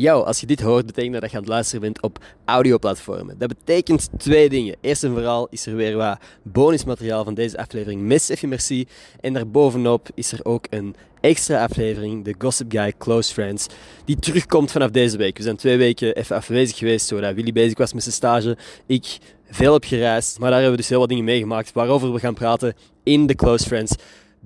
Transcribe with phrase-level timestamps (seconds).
[0.00, 3.38] Yo, als je dit hoort, betekent dat je aan het luisteren bent op audioplatformen.
[3.38, 4.76] Dat betekent twee dingen.
[4.80, 8.86] Eerst en vooral is er weer wat bonusmateriaal van deze aflevering met Steffi Merci.
[9.20, 13.66] En daarbovenop is er ook een extra aflevering, de Gossip Guy Close Friends,
[14.04, 15.36] die terugkomt vanaf deze week.
[15.36, 18.56] We zijn twee weken even afwezig geweest, zodat Willy bezig was met zijn stage.
[18.86, 19.18] Ik
[19.50, 22.34] veel op gereisd, maar daar hebben we dus heel wat dingen meegemaakt waarover we gaan
[22.34, 23.94] praten in de Close Friends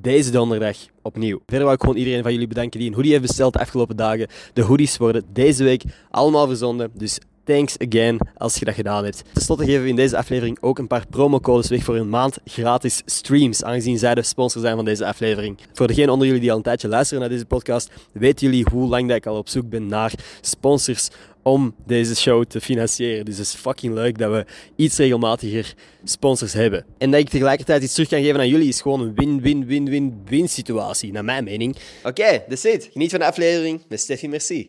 [0.01, 1.41] deze donderdag opnieuw.
[1.47, 3.97] Verder wil ik gewoon iedereen van jullie bedanken die een hoodie heeft besteld de afgelopen
[3.97, 4.29] dagen.
[4.52, 9.23] De hoodies worden deze week allemaal verzonden, dus thanks again als je dat gedaan hebt.
[9.33, 12.39] Ten slotte geven we in deze aflevering ook een paar promocodes weg voor een maand
[12.45, 15.59] gratis streams, aangezien zij de sponsor zijn van deze aflevering.
[15.72, 18.89] Voor degenen onder jullie die al een tijdje luisteren naar deze podcast, weten jullie hoe
[18.89, 21.09] lang dat ik al op zoek ben naar sponsors
[21.48, 23.24] om deze show te financieren.
[23.24, 24.44] Dus het is fucking leuk dat we
[24.77, 26.84] iets regelmatiger sponsors hebben.
[26.98, 31.12] En dat ik tegelijkertijd iets terug kan geven aan jullie is gewoon een win-win-win-win-win situatie,
[31.12, 31.76] naar mijn mening.
[31.98, 32.88] Oké, okay, that's it.
[32.92, 34.66] Geniet van de aflevering met Steffi Merci.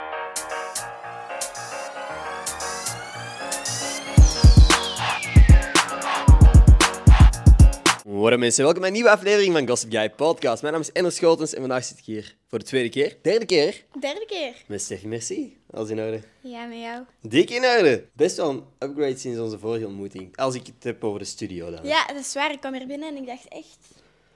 [8.07, 10.61] Hoi mensen, welkom bij een nieuwe aflevering van Gossip Guy Podcast.
[10.61, 13.45] Mijn naam is Ender Schotens en vandaag zit ik hier voor de tweede keer, derde
[13.45, 14.53] keer, Derde keer.
[14.67, 15.59] met Steffi Merci.
[15.72, 16.22] Alles in orde.
[16.42, 17.03] Ja, met jou.
[17.22, 18.06] Dik in orde.
[18.14, 20.38] Best wel een upgrade sinds onze vorige ontmoeting.
[20.38, 21.86] Als ik het heb over de studio dan.
[21.86, 22.52] Ja, dat is waar.
[22.52, 23.78] Ik kwam hier binnen en ik dacht echt...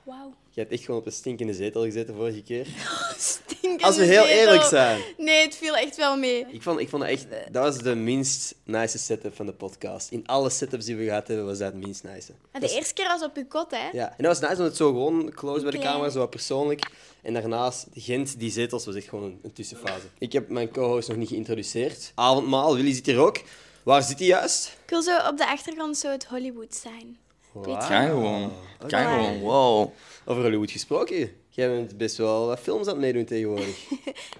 [0.05, 0.33] Wauw.
[0.49, 2.67] Je hebt echt gewoon op een stinkende zetel gezeten vorige keer.
[3.17, 4.37] Stinkende Als we heel zetel.
[4.39, 5.01] eerlijk zijn.
[5.17, 6.45] Nee, het viel echt wel mee.
[6.51, 7.25] Ik vond, ik vond het echt...
[7.51, 10.11] Dat was de minst nice setup van de podcast.
[10.11, 12.31] In alle setups die we gehad hebben, was dat het minst nice.
[12.51, 13.89] Maar de eerste keer was op uw kot, hè?
[13.91, 16.29] Ja, en dat was nice, want het zo gewoon close bij de camera, zo wat
[16.29, 16.91] persoonlijk.
[17.21, 20.05] En daarnaast, Gent, die zetels, was echt gewoon een, een tussenfase.
[20.17, 22.11] Ik heb mijn co-host nog niet geïntroduceerd.
[22.15, 23.41] Avondmaal, Willy zit hier ook.
[23.83, 24.77] Waar zit hij juist?
[24.83, 27.17] Ik wil zo op de achtergrond zo het Hollywood zijn.
[27.53, 27.89] Weet je?
[27.89, 28.51] Kan gewoon.
[28.77, 28.97] Kan Oké.
[28.97, 29.39] gewoon.
[29.39, 29.89] Wow.
[30.25, 31.31] Over Hollywood gesproken.
[31.49, 33.83] Jij bent best wel wat films aan het meedoen tegenwoordig.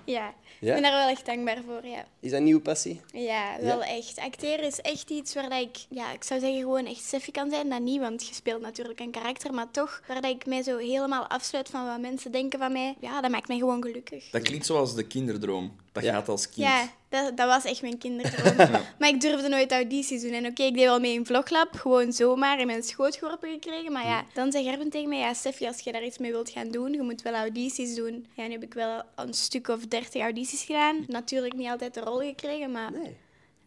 [0.06, 0.34] Ja.
[0.59, 0.75] Ja?
[0.75, 2.06] Ik ben daar wel echt dankbaar voor, ja.
[2.19, 3.01] Is dat een nieuwe passie?
[3.13, 4.19] Ja, wel echt.
[4.19, 7.50] Acteren is echt iets waar dat ik, ja, ik zou zeggen gewoon echt Steffi kan
[7.50, 7.69] zijn.
[7.69, 10.78] Dat niet, want je speelt natuurlijk een karakter, maar toch waar dat ik mij zo
[10.78, 12.95] helemaal afsluit van wat mensen denken van mij.
[13.00, 14.30] Ja, dat maakt mij gewoon gelukkig.
[14.30, 15.75] Dat klinkt zoals de kinderdroom.
[15.91, 16.13] Dat Ja.
[16.13, 16.68] gaat als kind.
[16.68, 18.69] Ja, dat, dat was echt mijn kinderdroom.
[19.00, 20.31] Maar ik durfde nooit audities doen.
[20.31, 23.91] En oké, ik deed wel mee in Vloglab, gewoon zomaar in mijn schoot geworpen gekregen.
[23.91, 26.50] Maar ja, dan zei Gerben tegen mij, ja Steffi, als je daar iets mee wilt
[26.50, 28.25] gaan doen, je moet wel audities doen.
[28.34, 31.03] Ja, nu heb ik wel een stuk of dertig audities gedaan.
[31.07, 33.18] Natuurlijk niet altijd de rol gekregen, maar Nee.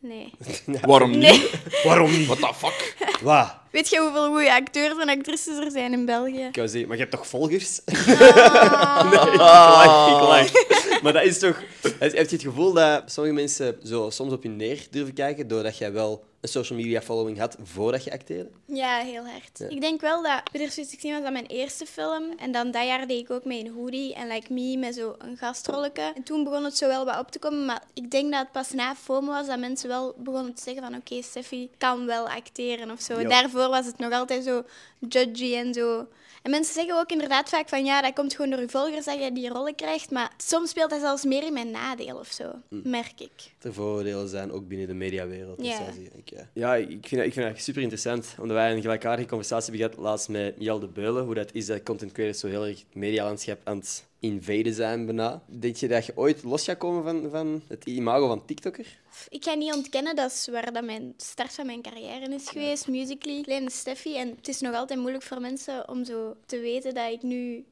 [0.06, 0.32] Nee.
[0.80, 1.20] Waarom niet?
[1.20, 1.50] Nee.
[1.84, 2.26] Waarom niet?
[2.26, 2.96] What the fuck?
[3.22, 3.54] Wat?
[3.70, 6.42] Weet je hoeveel goede acteurs en actrices er zijn in België?
[6.42, 7.80] Ik wou zeggen, maar je hebt toch volgers?
[7.84, 9.10] Ah.
[9.10, 11.02] nee, ik lach, ik lach.
[11.02, 11.62] Maar dat is toch...
[11.98, 15.78] Heb je het gevoel dat sommige mensen zo soms op je neer durven kijken doordat
[15.78, 18.50] jij wel een social media following had voordat je acteerde?
[18.64, 19.60] Ja, heel hard.
[19.68, 22.32] Ik denk wel dat Bitter Sweet 16 was dat mijn eerste film.
[22.38, 25.14] En dan dat jaar deed ik ook mee in Hoodie en Like Me met zo
[25.18, 26.12] een gastrolletje.
[26.14, 27.64] En toen begon het zo wel wat op te komen.
[27.64, 30.82] Maar ik denk dat het pas na FOMO was dat mensen wel begonnen te zeggen
[30.82, 33.22] van oké, Steffi kan wel acteren of zo.
[33.26, 34.62] Daarvoor was het nog altijd zo
[35.08, 36.06] judgy en zo.
[36.42, 39.22] En mensen zeggen ook inderdaad vaak van ja, dat komt gewoon door je volgers dat
[39.22, 40.10] je die rollen krijgt.
[40.10, 43.30] Maar soms speelt dat zelfs meer in mijn nadeel of zo, merk ik.
[43.60, 45.58] Er voordelen zijn ook binnen de mediawereld.
[45.58, 45.80] Dus Ja.
[46.26, 46.48] Ik, ja.
[46.52, 48.34] ja, ik vind, ik vind dat super interessant.
[48.40, 51.24] Omdat wij een gelijkaardige conversatie hebben gehad laatst met Miel de Beulen.
[51.24, 55.06] Hoe dat is dat content creators zo heel erg het medialandschap aan het invaden zijn
[55.06, 55.42] bijna.
[55.46, 58.98] Denk je dat je ooit los gaat komen van, van het imago van TikToker?
[59.28, 62.88] Ik ga niet ontkennen, dat is waar dat mijn start van mijn carrière is geweest,
[62.88, 63.42] musically.
[63.42, 64.16] Kleine Steffi.
[64.16, 67.64] En het is nog altijd moeilijk voor mensen om zo te weten dat ik nu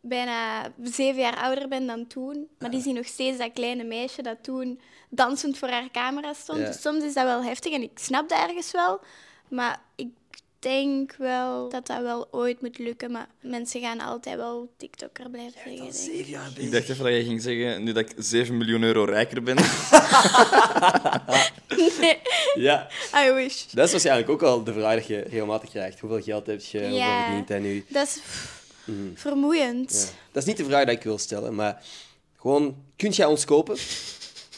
[0.00, 2.48] bijna zeven jaar ouder ben dan toen.
[2.58, 6.58] Maar die zien nog steeds dat kleine meisje dat toen dansend voor haar camera stond.
[6.58, 6.66] Ja.
[6.66, 9.00] Dus soms is dat wel heftig en ik snap dat ergens wel.
[9.48, 10.08] Maar ik
[10.58, 13.10] denk wel dat dat wel ooit moet lukken.
[13.10, 15.60] Maar mensen gaan altijd wel TikToker blijven
[15.92, 16.26] zeggen.
[16.26, 19.42] jaar Ik dacht even dat je ging zeggen, nu dat ik 7 miljoen euro rijker
[19.42, 19.56] ben.
[22.54, 23.64] Ja, I wish.
[23.70, 26.00] dat is waarschijnlijk ook al de vraag dat je regelmatig krijgt.
[26.00, 26.80] Hoeveel geld heb je?
[26.80, 27.24] Ja.
[27.24, 27.84] verdient hij nu?
[27.88, 28.20] Dat is
[29.12, 29.92] pff, vermoeiend.
[29.92, 29.98] Ja.
[30.32, 31.82] Dat is niet de vraag die ik wil stellen, maar
[32.40, 33.76] gewoon, kunt jij ons kopen?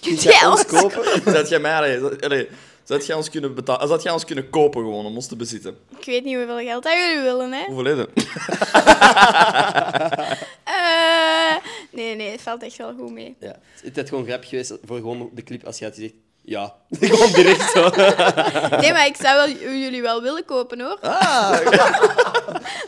[0.01, 1.05] Kunt jij jij ons kopen?
[1.33, 1.77] Zou jij mij...
[1.77, 2.49] Allee, zou- allee,
[2.85, 3.89] zou jij ons kunnen betalen?
[3.89, 5.77] Zou jij ons kunnen kopen gewoon om ons te bezitten?
[5.99, 7.65] Ik weet niet hoeveel geld dat jullie willen, hè?
[7.65, 8.11] Hoeveel is het?
[10.65, 11.57] Eh,
[11.91, 13.37] nee, nee, het valt echt wel goed mee.
[13.41, 13.59] Ja.
[13.83, 16.15] Het is gewoon grap geweest voor gewoon de clip als je had gezegd
[16.45, 17.81] Ja, gewoon direct zo.
[18.81, 20.99] Nee, maar ik zou wel, jullie wel willen kopen hoor.
[21.01, 21.51] Ah,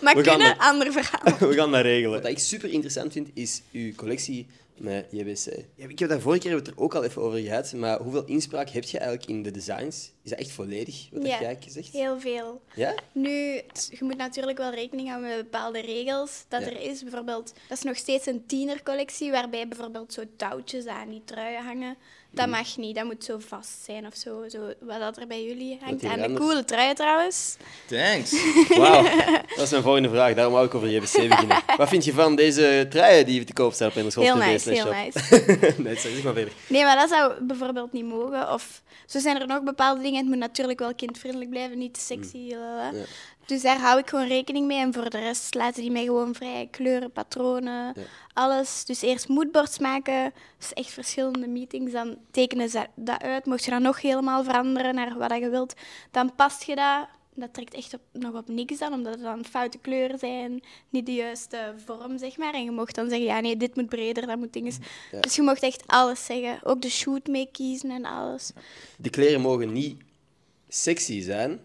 [0.02, 1.48] maar we gaan kunnen, dat- ander verhaal.
[1.48, 2.22] We gaan dat regelen.
[2.22, 4.46] Wat ik super interessant vind, is uw collectie
[4.78, 5.46] met JBC.
[5.74, 8.24] Ja, ik heb daar vorige keer het er ook al even over gehad, maar hoeveel
[8.24, 10.12] inspraak heb je eigenlijk in de designs?
[10.22, 11.92] Is dat echt volledig, wat Ja, heb jij gezegd?
[11.92, 12.62] Heel veel.
[12.74, 12.94] Ja?
[13.12, 16.66] Nu, t- je moet natuurlijk wel rekening houden met bepaalde regels dat Ja.
[16.66, 17.02] er is.
[17.02, 21.96] Bijvoorbeeld, dat is nog steeds een tienercollectie, waarbij bijvoorbeeld zo touwtjes aan die truien hangen.
[22.34, 22.56] Dat Mhm.
[22.56, 24.44] mag niet, dat moet zo vast zijn of zo.
[24.48, 26.00] zo wat dat er bij jullie hangt.
[26.00, 27.56] de anders- coole truien trouwens.
[27.88, 28.32] thanks.
[28.78, 29.02] Wauw,
[29.56, 30.34] dat is mijn volgende vraag.
[30.34, 31.62] Daarom wou ik over JBC beginnen.
[31.76, 34.92] Wat vind je van deze truien die te koop staan op Enerschool Heel nice, heel
[34.92, 35.44] nice.
[35.82, 36.52] nee, zeg maar verder.
[36.66, 38.52] Nee, maar dat zou bijvoorbeeld niet mogen.
[38.52, 40.18] Of zo zijn er nog bepaalde dingen.
[40.18, 42.48] Het moet natuurlijk wel kindvriendelijk blijven, niet te sexy.
[42.50, 42.90] lalala.
[42.92, 43.02] Ja.
[43.46, 44.78] Dus daar hou ik gewoon rekening mee.
[44.78, 46.68] En voor de rest laten die mij gewoon vrij.
[46.70, 48.02] Kleuren, patronen, Ja.
[48.32, 48.84] alles.
[48.84, 50.32] Dus eerst moodboards maken.
[50.58, 51.92] Dus echt verschillende meetings.
[51.92, 53.44] Dan tekenen ze dat uit.
[53.46, 55.74] Mocht je dat nog helemaal veranderen naar wat je wilt,
[56.10, 57.06] dan past je dat.
[57.36, 61.06] Dat trekt echt op, nog op niks dan, omdat het dan foute kleuren zijn, niet
[61.06, 62.54] de juiste vorm, zeg maar.
[62.54, 64.72] En je mocht dan zeggen, ja nee, dit moet breder, dat moet dingen...
[65.12, 65.20] Ja.
[65.20, 66.58] Dus je mocht echt alles zeggen.
[66.62, 68.52] Ook de shoot mee kiezen en alles.
[68.98, 70.02] De kleren mogen niet
[70.68, 71.60] sexy zijn,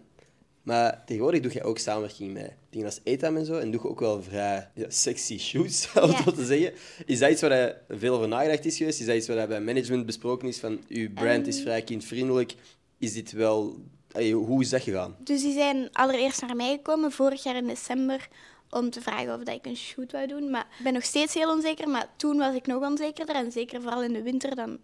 [0.62, 3.58] maar tegenwoordig doe je ook samenwerking met dingen als Etam en zo.
[3.58, 6.72] En doe je ook wel vrij ja, sexy shoots, om zo te zeggen.
[7.06, 9.00] Is dat iets waar je veel over nagedacht is geweest?
[9.00, 10.58] Is dat iets wat bij management besproken is?
[10.58, 11.64] Van, uw brand is Ehm.
[11.64, 12.54] vrij kindvriendelijk.
[12.98, 13.76] Is dit wel...
[14.12, 15.16] Allee, hoe is dat gegaan?
[15.18, 18.28] Dus die zijn allereerst naar mij gekomen, vorig jaar in december,
[18.70, 20.50] om te vragen of dat ik een shoot wou doen.
[20.50, 23.34] Maar ik ben nog steeds heel onzeker, maar toen was ik nog onzekerder.
[23.34, 24.78] En zeker vooral in de winter, dan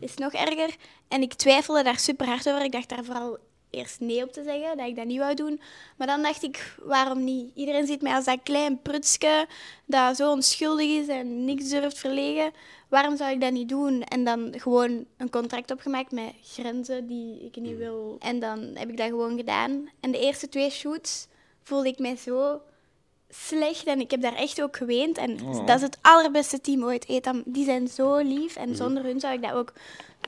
[0.00, 0.76] is het nog erger.
[1.08, 2.64] En ik twijfelde daar super hard over.
[2.64, 3.38] Ik dacht daar vooral
[3.70, 5.60] eerst nee op te zeggen, dat ik dat niet wou doen.
[5.96, 7.50] Maar dan dacht ik, waarom niet?
[7.54, 9.46] Iedereen ziet mij als dat klein prutsje
[9.86, 12.52] dat zo onschuldig is en niks durft verlegen.
[12.88, 14.02] Waarom zou ik dat niet doen?
[14.02, 18.16] En dan gewoon een contract opgemaakt met grenzen die ik niet wil.
[18.18, 19.90] En dan heb ik dat gewoon gedaan.
[20.00, 21.26] En de eerste twee shoots
[21.62, 22.60] voelde ik mij zo
[23.30, 25.18] slecht en ik heb daar echt ook geweend.
[25.18, 25.66] En Oh.
[25.66, 27.08] dat is het allerbeste team ooit.
[27.08, 29.72] Etam, die zijn zo lief en zonder hun zou ik dat ook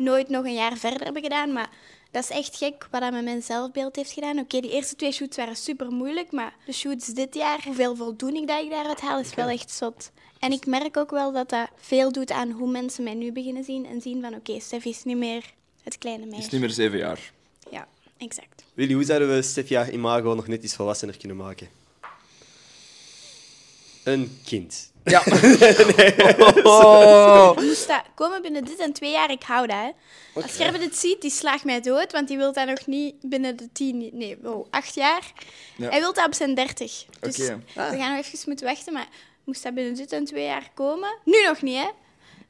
[0.00, 1.52] nooit nog een jaar verder hebben gedaan.
[1.52, 1.70] Maar
[2.10, 4.38] dat is echt gek wat dat met mijn zelfbeeld heeft gedaan.
[4.38, 8.46] Oké, die eerste twee shoots waren super moeilijk, maar de shoots dit jaar, hoeveel voldoening
[8.48, 10.10] dat ik daaruit haal, is wel echt zot.
[10.38, 13.64] En ik merk ook wel dat dat veel doet aan hoe mensen mij nu beginnen
[13.64, 15.44] zien en zien van oké, Stef is niet meer
[15.82, 16.44] het kleine meisje.
[16.46, 17.32] is niet meer zeven jaar.
[17.70, 18.64] Ja, exact.
[18.74, 21.68] Willy, hoe zouden we Stefia Imago nog net iets volwassener kunnen maken?
[24.04, 24.89] Een kind.
[25.04, 25.22] Ja.
[26.62, 27.56] oh.
[27.62, 29.76] Moest dat komen binnen dit en twee jaar, ik hou dat.
[29.76, 29.90] Hè.
[30.42, 33.56] Als Gerben dit ziet, die slaagt mij dood, want die wil dat nog niet binnen
[33.56, 35.32] de tien, nee, wow, acht jaar.
[35.76, 35.88] Ja.
[35.88, 37.04] Hij wil dat op zijn dertig.
[37.20, 37.60] Dus Oké.
[37.74, 37.90] Ah.
[37.90, 39.08] we gaan nog even moeten wachten, maar
[39.44, 41.88] moest dat binnen dit en twee jaar komen, nu nog niet, hè,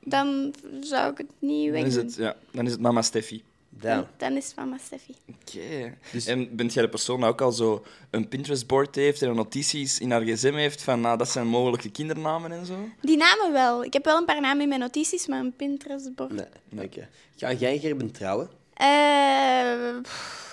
[0.00, 2.05] dan zou ik het niet Dan is wegdoen.
[2.05, 3.43] het, ja, dan is het mama Steffi.
[3.81, 4.06] Damn.
[4.17, 5.15] Dan is mama Steffi.
[5.29, 5.97] Oké.
[6.12, 9.99] Dus- En bent jij de persoon die ook al zo een Pinterest-board heeft en notities
[9.99, 12.88] in haar gsm heeft van nou, dat zijn mogelijke kindernamen en zo?
[13.00, 13.85] Die namen wel.
[13.85, 16.32] Ik heb wel een paar namen in mijn notities, maar een Pinterest-bord.
[16.32, 17.09] Nee, oké.
[17.37, 18.50] Ga jij Gerben trouwen?
[18.75, 20.49] Eh, pff,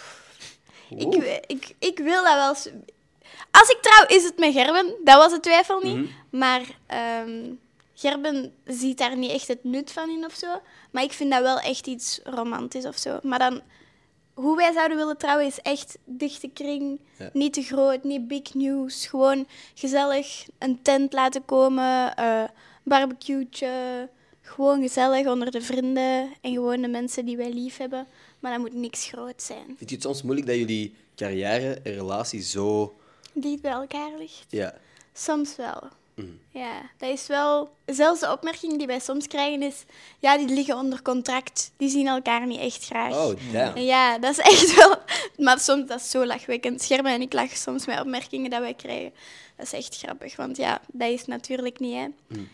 [0.89, 1.13] ik,
[1.47, 2.73] ik, ik wil dat wel.
[3.51, 4.93] Als ik trouw, is het met Gerben.
[5.03, 5.95] Dat was de twijfel niet.
[5.95, 6.05] Mhm.
[6.29, 7.49] Maar ehm,
[7.99, 10.61] Gerben ziet daar niet echt het nut van in of zo.
[10.91, 13.19] Maar ik vind dat wel echt iets romantisch of zo.
[13.23, 13.61] Maar dan,
[14.33, 16.99] hoe wij zouden willen trouwen, is echt dichte kring.
[17.17, 17.29] Ja.
[17.33, 19.05] Niet te groot, niet big news.
[19.05, 22.43] Gewoon gezellig een tent laten komen, eh
[22.83, 24.09] barbecue'tje.
[24.41, 28.07] Gewoon gezellig onder de vrienden en gewoon de mensen die wij lief hebben.
[28.39, 29.65] Maar dat moet niks groot zijn.
[29.77, 32.95] Vind je het soms moeilijk dat jullie carrière en relatie zo...
[33.33, 34.45] Die bij elkaar ligt.
[34.49, 34.75] Ja.
[35.13, 35.83] Soms wel.
[36.51, 37.69] Ja, dat is wel...
[37.85, 39.83] Zelfs de opmerking die wij soms krijgen is...
[40.19, 41.71] Ja, die liggen onder contract.
[41.77, 43.15] Die zien elkaar niet echt graag.
[43.15, 43.79] Oh, damn.
[43.79, 44.95] Ja, dat is echt wel...
[45.37, 46.81] Maar soms, dat is zo lachwekkend.
[46.81, 49.13] Schermen en ik lachen soms met opmerkingen dat wij krijgen.
[49.55, 52.07] Dat is echt grappig, want ja, dat is natuurlijk niet, hè.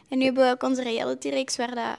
[0.09, 1.97] En nu hebben we ook onze reality-reeks waar dat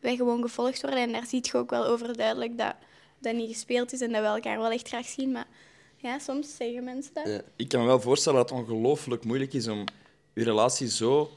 [0.00, 1.00] wij gewoon gevolgd worden.
[1.00, 2.74] En daar ziet je ook wel overduidelijk dat
[3.18, 5.32] dat niet gespeeld is en dat we elkaar wel echt graag zien.
[5.32, 5.46] Maar
[5.96, 7.26] ja, soms zeggen mensen dat.
[7.26, 7.40] Ja.
[7.56, 9.84] Ik kan me wel voorstellen dat het ongelooflijk moeilijk is om
[10.36, 11.30] je relatie zo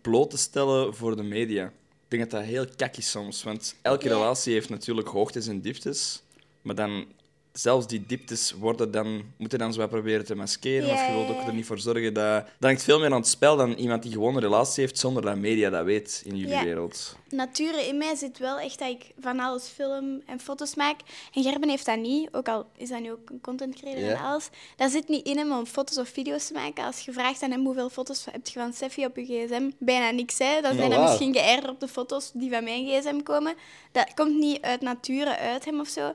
[0.00, 1.66] bloot te stellen voor de media.
[1.66, 5.60] Ik denk dat dat heel kak is soms, want elke relatie heeft natuurlijk hoogtes en
[5.60, 6.22] dieptes.
[6.62, 7.06] Maar dan
[7.52, 10.90] zelfs die dieptes worden dan, moeten dan zo wat proberen te maskeren.
[10.92, 12.44] Of je wilt ook er niet voor zorgen dat...
[12.44, 15.22] Dat hangt veel meer aan het spel dan iemand die gewoon een relatie heeft zonder
[15.22, 16.64] dat media dat weet in jullie Ja.
[16.64, 17.16] wereld.
[17.30, 21.00] Nature in mij zit wel echt dat ik van alles film en foto's maak.
[21.32, 24.10] En Gerben heeft dat niet, ook al is dat nu ook een content creator Ja.
[24.10, 24.48] en alles.
[24.76, 26.84] Dat zit niet in hem om foto's of video's te maken.
[26.84, 30.10] Als je vraagt aan hem hoeveel foto's heb je van Seffi op je gsm, bijna
[30.10, 30.38] niks.
[30.38, 30.60] Hè.
[30.60, 31.08] Dan zijn dat wauw.
[31.08, 33.54] misschien geërgerd op de foto's die van mijn gsm komen.
[33.92, 36.12] Dat komt niet uit nature uit hem of zo.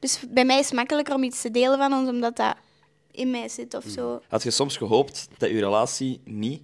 [0.00, 2.54] Dus bij mij is het makkelijker om iets te delen van ons, omdat dat
[3.10, 4.20] in mij zit of zo.
[4.28, 6.62] Had je soms gehoopt dat je relatie niet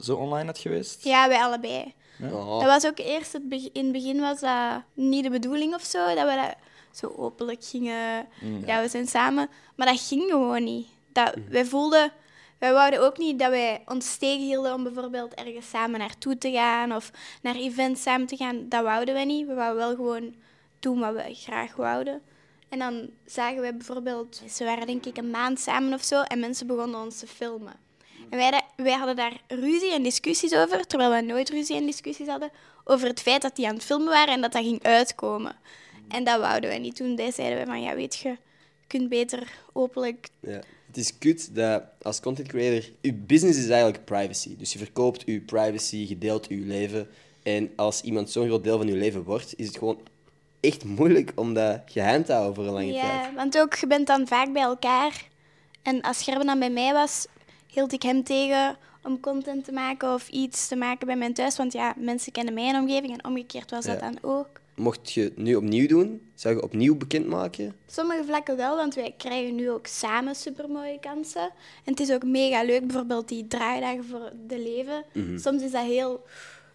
[0.00, 1.04] zo online had geweest?
[1.04, 1.94] Ja, wij allebei.
[2.22, 2.60] Oh.
[2.60, 6.14] Dat was ook eerst, het in het begin was dat niet de bedoeling of zo,
[6.14, 6.54] dat we dat
[6.92, 8.26] zo openlijk gingen,
[8.66, 9.48] ja, we zijn samen.
[9.74, 10.86] Maar dat ging gewoon niet.
[11.12, 12.12] Dat, Wij voelden,
[12.58, 16.94] wij wouden ook niet dat wij ons tegenhielden om bijvoorbeeld ergens samen naartoe te gaan
[16.94, 17.10] of
[17.42, 18.68] naar events samen te gaan.
[18.68, 19.46] Dat wouden wij niet.
[19.46, 20.34] We wouden wel gewoon
[20.80, 22.22] doen wat we graag wouden.
[22.68, 26.40] En dan zagen wij bijvoorbeeld, ze waren denk ik een maand samen of zo, en
[26.40, 27.74] mensen begonnen ons te filmen.
[28.30, 32.26] En wij, wij hadden daar ruzie en discussies over, terwijl we nooit ruzie en discussies
[32.26, 32.50] hadden,
[32.84, 35.56] over het feit dat die aan het filmen waren en dat dat ging uitkomen.
[36.08, 36.96] En dat wouden wij niet.
[36.96, 38.36] Toen zeiden we van, ja, weet je, je
[38.86, 40.28] kunt beter openlijk...
[40.40, 40.60] Ja.
[40.86, 44.56] Het is kut dat als content creator, je business is eigenlijk privacy.
[44.56, 47.08] Dus je verkoopt je privacy, je deelt je leven.
[47.42, 50.00] En als iemand zo'n groot deel van je leven wordt, is het gewoon
[50.66, 53.34] echt moeilijk om dat geheim te houden voor een lange Ja, tijd.
[53.34, 55.28] want ook, je bent dan vaak bij elkaar.
[55.82, 57.26] En als Gerben dan bij mij was,
[57.66, 61.56] hield ik hem tegen om content te maken of iets te maken bij mijn thuis.
[61.56, 64.10] Want ja, mensen kennen mijn omgeving en omgekeerd was dat Ja.
[64.10, 64.46] dan ook.
[64.74, 67.76] Mocht je het nu opnieuw doen, zou je opnieuw bekendmaken?
[67.86, 71.42] Sommige vlakken wel, want wij krijgen nu ook samen supermooie kansen.
[71.84, 75.04] En het is ook mega leuk, bijvoorbeeld die draaidagen voor de leven.
[75.40, 76.24] Soms is dat heel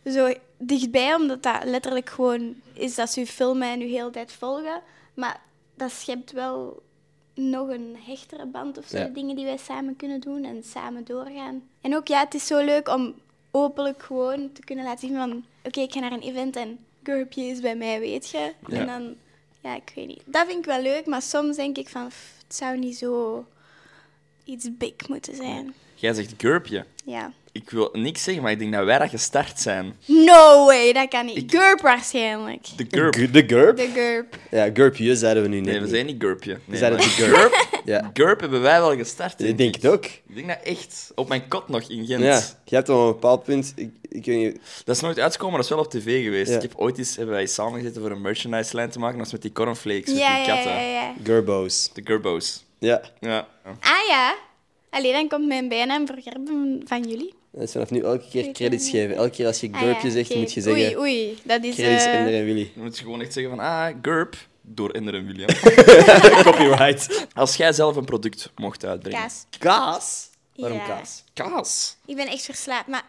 [0.05, 4.12] zo dichtbij, omdat dat letterlijk gewoon is dat ze u filmen en u heel de
[4.12, 4.82] tijd volgen.
[5.13, 5.41] Maar
[5.75, 6.82] dat schept wel
[7.36, 9.06] nog een hechtere band of zo, Ja.
[9.08, 11.63] dingen die wij samen kunnen doen en samen doorgaan.
[11.82, 13.13] En ook, ja, het is zo leuk om
[13.51, 15.44] openlijk gewoon te kunnen laten zien van...
[15.63, 18.53] Oké, ik ga naar een event en Gurpje is bij mij, weet je.
[18.68, 18.77] Ja.
[18.80, 19.15] En dan...
[19.62, 20.22] Ja, ik weet niet.
[20.25, 22.08] Dat vind ik wel leuk, maar soms denk ik van...
[22.08, 23.46] pff, het zou niet zo
[24.44, 25.74] iets big moeten zijn.
[25.96, 26.86] Jij zegt Gurpje.
[27.06, 27.32] Ja.
[27.53, 29.96] Ik wil niks zeggen, maar ik denk dat wij dat gestart zijn.
[30.05, 31.51] No way, dat kan niet.
[31.55, 32.67] Gurp waarschijnlijk.
[32.77, 33.15] De Gurp.
[33.15, 33.77] Gu- De GURP?
[33.77, 34.38] De Gurp.
[34.51, 36.53] Ja, GURPje zeiden we nu net Nee, we zijn niet Gurpje.
[36.53, 37.70] We Nee, zeiden maar de GURP.
[37.86, 39.41] Ja, Gurp hebben wij wel gestart.
[39.41, 40.05] ik denk het ook.
[40.05, 41.12] Ik denk dat echt.
[41.15, 42.24] Op mijn kot nog in Gent.
[42.24, 43.74] Ja, je hebt op een bepaald punt...
[43.75, 44.60] Ik, ik weet niet...
[44.86, 46.50] Dat is nooit uitgekomen, maar dat is wel op tv geweest.
[46.50, 46.55] Ja.
[46.55, 49.13] Ik heb ooit eens hebben wij samen gezeten voor een merchandise lijn te maken.
[49.17, 50.72] Dat was met die cornflakes, met Ja, die ja, katten.
[50.72, 51.13] ja, ja.
[51.24, 51.89] Gurbo's.
[51.93, 52.63] De Gurbo's.
[52.79, 53.01] Ja.
[53.20, 53.48] Ja.
[53.79, 54.36] Ah ja.
[54.89, 57.34] Allee, dan komt mijn bijnaam voor Gerben van jullie.
[57.51, 59.15] Dat is vanaf nu elke keer credits geven.
[59.15, 60.84] Elke keer als je Ah, GURPje ja, zegt, moet je zeggen...
[60.84, 61.39] Oei, oei.
[61.43, 61.75] Dat is...
[61.75, 62.72] Credits eh, Ender en Willy.
[62.75, 65.50] Dan moet je gewoon echt zeggen van, ah, Gurp, door Ender en William.
[66.43, 67.27] Copyright.
[67.34, 69.20] Als jij zelf een product mocht uitbrengen.
[69.22, 69.46] kaas.
[69.60, 70.29] Kaas?
[70.55, 70.86] Waarom Ja.
[70.86, 71.24] kaas?
[71.34, 71.96] Kaas?
[72.05, 73.03] Ik ben echt verslaafd, maar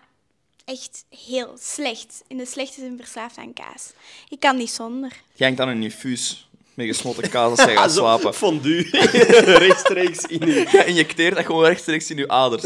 [0.65, 2.23] echt heel slecht.
[2.27, 3.93] In de slechte zin verslaafd aan kaas.
[4.29, 5.11] Ik kan niet zonder.
[5.35, 8.35] Jij hangt dan een infuus met gesmolten kaas als jij gaat slapen.
[8.35, 8.89] Fondue.
[9.65, 10.67] Rechtstreeks in je...
[10.71, 12.63] Je injecteert dat gewoon rechtstreeks in je aders.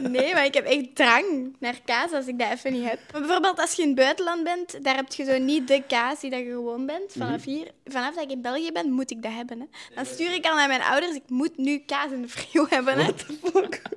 [0.00, 2.98] Nee, maar ik heb echt drang naar kaas als ik dat even niet heb.
[3.12, 6.20] Maar bijvoorbeeld als je in het buitenland bent, daar heb je zo niet de kaas
[6.20, 7.12] die dat je gewoon bent.
[7.18, 9.58] Vanaf hier, vanaf dat ik in België ben, moet ik dat hebben.
[9.60, 9.66] Hè.
[9.94, 12.98] Dan stuur ik al naar mijn ouders, ik moet nu kaas in de frio hebben.
[12.98, 13.10] Hè.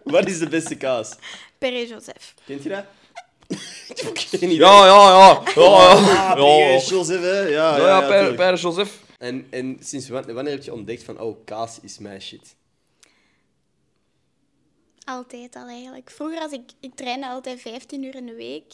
[0.03, 1.15] Wat is de beste kaas?
[1.57, 2.33] Pere Joseph.
[2.45, 2.83] Kent je dat?
[3.89, 4.55] ik heb ook geen idee.
[4.57, 5.41] Ja, ja, ja.
[5.55, 6.33] Ja, Ah, ja.
[6.33, 6.89] P.G.
[6.89, 7.39] Joseph, hè?
[7.39, 8.33] Ja, ja, Ja, ja, ja, Père.
[8.33, 8.91] Père Joseph.
[9.17, 12.55] En, en sinds wan- wanneer heb je ontdekt van, oh, kaas is mijn shit?
[15.05, 16.09] Altijd al eigenlijk.
[16.09, 18.73] Vroeger, als ik, ik trainde altijd 15 uur in de week.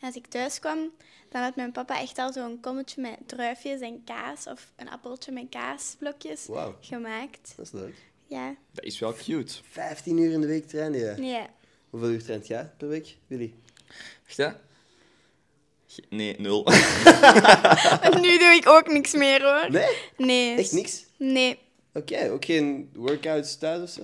[0.00, 0.90] En als ik thuis kwam,
[1.28, 4.46] dan had mijn papa echt al zo'n kommetje met druifjes en kaas.
[4.46, 6.76] Of een appeltje met kaasblokjes Wauw.
[6.80, 7.52] gemaakt.
[7.56, 7.94] Dat is leuk.
[8.26, 8.54] Ja.
[8.72, 9.54] Dat is wel cute.
[9.62, 11.22] 15 uur in de week trainen je.
[11.26, 11.50] ja.
[11.90, 13.54] Hoeveel uur traint jij per week, Willy?
[14.26, 14.48] Echt, hè?
[16.08, 16.64] Nee, nul.
[18.20, 19.70] Nu doe ik ook niks meer hoor.
[19.70, 19.96] Nee?
[20.16, 20.56] Nee.
[20.56, 21.04] Echt niks?
[21.16, 21.58] Nee.
[21.94, 24.00] Oké, ook geen workouts thuis of zo?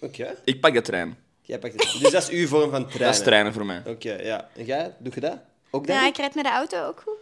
[0.00, 0.36] Oké.
[0.44, 1.16] Ik pak de trein.
[1.42, 2.00] Jij pakt het.
[2.00, 3.06] Dus dat is uw vorm van trainen?
[3.06, 3.82] Dat is trainen voor mij.
[3.86, 4.50] Oké, ja.
[4.54, 5.38] En jij, doe je dat?
[5.70, 5.96] Ook dat?
[5.96, 7.14] Ja, ik rijd met de auto ook goed.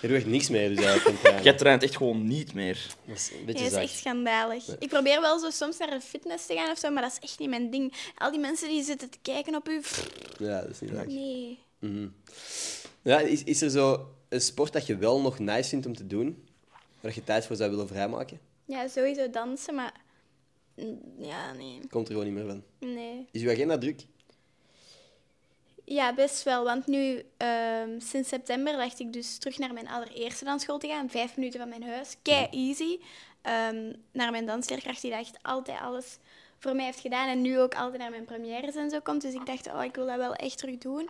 [0.00, 1.44] Je doet echt niks meer, dus eigenlijk van trainen.
[1.44, 2.86] Jij traint echt gewoon niet meer.
[3.06, 4.64] Dat is een beetje dat is echt schandalig.
[4.78, 7.18] Ik probeer wel zo soms naar de fitness te gaan of zo, maar dat is
[7.28, 7.92] echt niet mijn ding.
[8.18, 9.82] Al die mensen die zitten te kijken op u.
[10.38, 11.06] Ja, dat is niet leuk.
[11.06, 11.58] Nee.
[13.04, 16.06] Ja, is, is er zo een sport dat je wel nog nice vindt om te
[16.06, 16.48] doen?
[17.00, 18.40] Waar je tijd voor zou willen vrijmaken?
[18.64, 19.92] Ja, sowieso dansen, maar...
[21.18, 21.80] Ja, nee.
[21.90, 22.62] Komt er gewoon niet meer van.
[22.78, 23.26] Nee.
[23.30, 24.02] Is uw agenda druk?
[25.84, 26.64] Ja, best wel.
[26.64, 31.10] Want nu, ehm, sinds september, dacht ik dus terug naar mijn allereerste dansschool te gaan.
[31.10, 32.16] Vijf minuten van mijn huis.
[32.22, 32.98] Kei easy.
[33.42, 36.18] ehm, naar mijn dansleerkracht, die echt altijd alles
[36.58, 37.28] voor mij heeft gedaan.
[37.28, 39.22] En nu ook altijd naar mijn premières en zo komt.
[39.22, 41.08] Dus ik dacht, oh, ik wil dat wel echt terug doen.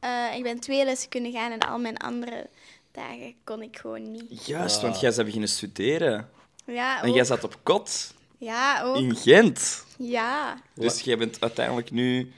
[0.00, 2.48] Eh, ik ben twee lessen kunnen gaan en al mijn andere
[2.92, 4.46] dagen kon ik gewoon niet.
[4.46, 6.30] Juist, want jij bent beginnen studeren.
[6.66, 8.96] Ja, En jij zat op kot Ja, ook.
[8.96, 9.84] in Gent.
[9.98, 10.60] Ja.
[10.74, 12.32] Dus jij bent uiteindelijk nu...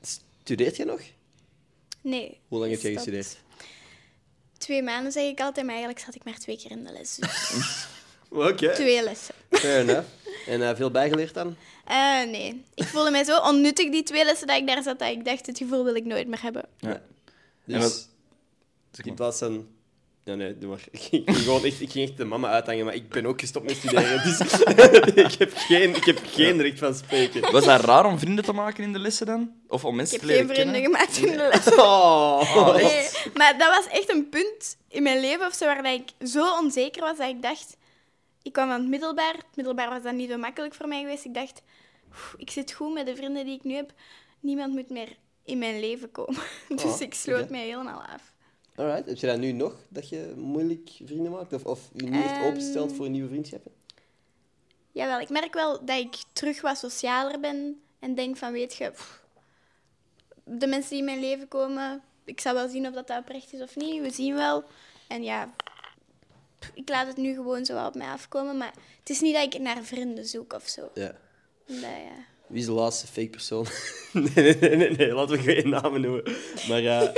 [0.00, 1.00] Studeert je nog?
[2.00, 2.40] Nee.
[2.48, 3.36] Hoe lang heb jij gestudeerd?
[4.58, 7.14] Twee maanden zeg ik altijd, maar eigenlijk zat ik maar twee keer in de les.
[7.14, 7.86] Dus
[8.28, 8.74] Oké.
[8.74, 9.34] twee lessen.
[9.50, 10.06] Fair enough.
[10.46, 11.56] En eh, veel bijgeleerd dan?
[11.86, 12.64] Eh, nee.
[12.74, 15.46] Ik voelde mij zo onnuttig die twee lessen dat ik daar zat, dat ik dacht,
[15.46, 16.64] het gevoel wil ik nooit meer hebben.
[16.78, 17.00] Ja.
[17.64, 17.82] Dus
[18.92, 19.66] wat- in plaats van...
[20.24, 20.84] Ja, nee, doe maar.
[20.90, 23.40] Ik ging, ik gewoon echt, ik ging echt de mama uithangen, maar ik ben ook
[23.40, 24.22] gestopt met studeren.
[24.24, 24.40] Dus
[25.24, 27.52] ik, heb geen, ik heb geen recht van spreken.
[27.52, 29.52] Was dat raar om vrienden te maken in de lessen dan?
[29.68, 31.00] Of om Ik mensen heb te leren geen vrienden kennen?
[31.00, 31.74] gemaakt in de les.
[31.84, 32.74] Oh.
[32.76, 36.28] Nee, maar dat was echt een punt in mijn leven of zo, waar dat ik
[36.28, 37.76] zo onzeker was dat ik dacht...
[38.42, 39.32] Ik kwam van het middelbaar.
[39.34, 41.24] Het middelbaar was dan niet zo makkelijk voor mij geweest.
[41.24, 41.64] Ik dacht, "Oef,
[42.36, 43.92] ik zit goed met de vrienden die ik nu heb.
[44.40, 46.40] Niemand moet meer in mijn leven komen.
[46.68, 48.34] Dus Oh, ik sloot mij helemaal af.
[48.74, 51.52] Alright, heb je dat nu nog, dat je moeilijk vrienden maakt?
[51.52, 52.44] Of, of je niet echt Ehm.
[52.44, 53.72] openstelt voor nieuwe vriendschappen?
[54.92, 57.80] Jawel, ik merk wel dat ik terug wat socialer ben.
[57.98, 58.90] En denk van, weet je...
[58.90, 59.22] pff,
[60.44, 62.02] de mensen die in mijn leven komen...
[62.24, 64.00] Ik zal wel zien of dat, dat oprecht is of niet.
[64.02, 64.64] We zien wel.
[65.08, 65.54] En ja...
[66.74, 68.56] Ik laat het nu gewoon zo op mij afkomen.
[68.56, 70.90] Maar het is niet dat ik naar vrienden zoek of zo.
[70.94, 71.14] Ja.
[71.66, 72.24] Ja.
[72.46, 73.66] Wie is de laatste fake persoon?
[74.12, 76.22] nee, nee, nee, nee, nee, laten we geen namen noemen.
[76.68, 77.00] Maar eh,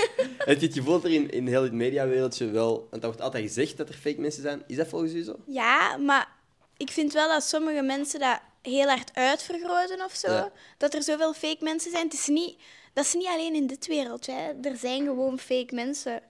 [0.49, 2.75] heb je het gevoel dat er in, in heel het mediawereldje wel...
[2.75, 4.63] Want dat wordt altijd gezegd dat er fake mensen zijn.
[4.67, 5.37] Is dat volgens u zo?
[5.47, 6.29] ja, maar
[6.77, 10.33] ik vind wel dat sommige mensen dat heel hard uitvergroten of zo.
[10.33, 10.53] Ja.
[10.77, 12.05] Dat er zoveel fake mensen zijn.
[12.05, 12.57] Het is niet,
[12.93, 14.33] dat is niet alleen in dit wereldje.
[14.33, 14.69] Hè.
[14.69, 16.23] Er zijn gewoon fake mensen.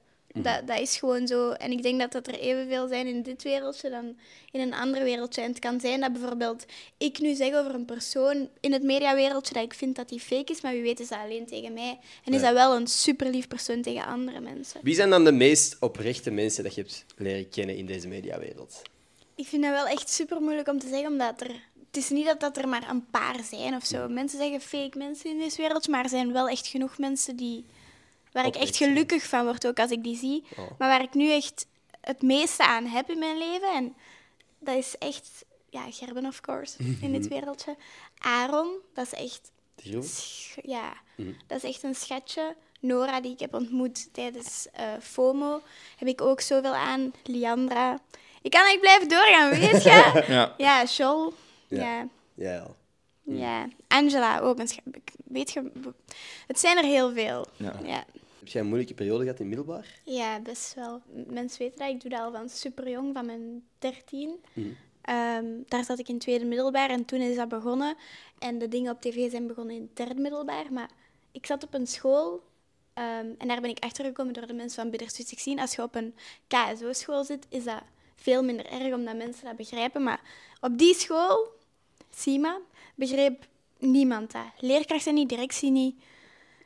[0.43, 1.51] Dat, dat is gewoon zo.
[1.51, 4.17] En ik denk dat dat er evenveel zijn in dit wereldje dan
[4.53, 5.41] in een ander wereldje.
[5.43, 6.65] En het kan zijn dat bijvoorbeeld
[6.99, 10.53] ik nu zeg over een persoon in het mediawereldje dat ik vind dat die fake
[10.53, 11.99] is, maar wie weet is dat alleen tegen mij.
[12.25, 12.47] En is Ja.
[12.47, 14.81] dat wel een super lief persoon tegen andere mensen.
[14.83, 18.83] Wie zijn dan de meest oprechte mensen dat je hebt leren kennen in deze mediawereld?
[19.35, 21.51] Ik vind dat wel echt super moeilijk om te zeggen, omdat er.
[21.87, 24.09] Het is niet dat, dat er maar een paar zijn of zo.
[24.09, 27.65] Mensen zeggen fake mensen in deze wereld, maar er zijn wel echt genoeg mensen die.
[28.33, 30.45] Waar ik echt gelukkig van word, ook als ik die zie.
[30.57, 30.71] Oh.
[30.79, 31.67] Maar waar ik nu echt
[32.01, 33.73] het meeste aan heb in mijn leven.
[33.75, 33.95] En
[34.59, 35.45] dat is echt.
[35.71, 37.77] Ja, Gerben, of course, in dit wereldje.
[38.19, 39.51] Aaron, dat is echt.
[40.63, 40.93] Ja,
[41.47, 42.57] dat is echt een schatje.
[42.81, 45.61] Nora, die ik heb ontmoet tijdens eh, FOMO,
[45.97, 47.13] heb ik ook zoveel aan.
[47.25, 47.99] Liandra.
[48.43, 50.23] Ik kan echt blijven doorgaan, weet je?
[50.29, 50.55] Ja.
[50.57, 51.35] Ja, Joel.
[51.69, 51.79] Ja.
[51.79, 52.09] Ja.
[52.35, 52.67] Ja,
[53.37, 53.69] ja.
[53.89, 54.59] Angela ook.
[54.61, 54.81] Ik-
[55.25, 55.71] Weet je,
[56.47, 57.47] het zijn er heel veel.
[57.57, 57.75] Ja.
[57.85, 58.05] Ja.
[58.39, 60.01] Heb jij een moeilijke periode gehad in middelbaar?
[60.05, 61.01] Ja, best wel.
[61.27, 61.89] Mensen weten dat.
[61.89, 64.45] Ik doe dat al van super jong, van mijn 13.
[64.53, 64.69] Mhm.
[65.03, 67.97] Ehm, daar zat ik in tweede middelbaar en toen is dat begonnen.
[68.39, 70.73] En de dingen op tv zijn begonnen in derde middelbaar.
[70.73, 70.91] Maar
[71.33, 72.43] ik zat op een school
[72.95, 75.59] ehm, en daar ben ik achtergekomen door de mensen van Bidders 16.
[75.61, 76.15] Als je op een
[76.47, 77.83] KSO-school zit, is dat
[78.17, 80.03] veel minder erg omdat mensen dat begrijpen.
[80.03, 80.21] Maar
[80.61, 81.49] op die school,
[82.19, 82.59] SIMA,
[82.95, 83.47] begreep
[83.79, 84.47] niemand dat.
[84.59, 86.03] Leerkrachten niet, directie niet.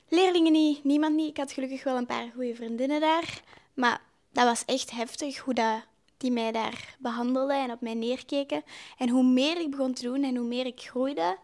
[0.08, 1.28] Leerlingen niet, niemand niet.
[1.28, 3.42] Ik had gelukkig wel een paar goede vriendinnen daar.
[3.74, 4.00] Maar
[4.32, 5.86] dat was echt heftig hoe dat,
[6.16, 8.62] die mij daar behandelden en op mij neerkeken.
[8.98, 11.36] En hoe meer ik begon te doen en hoe meer ik groeide,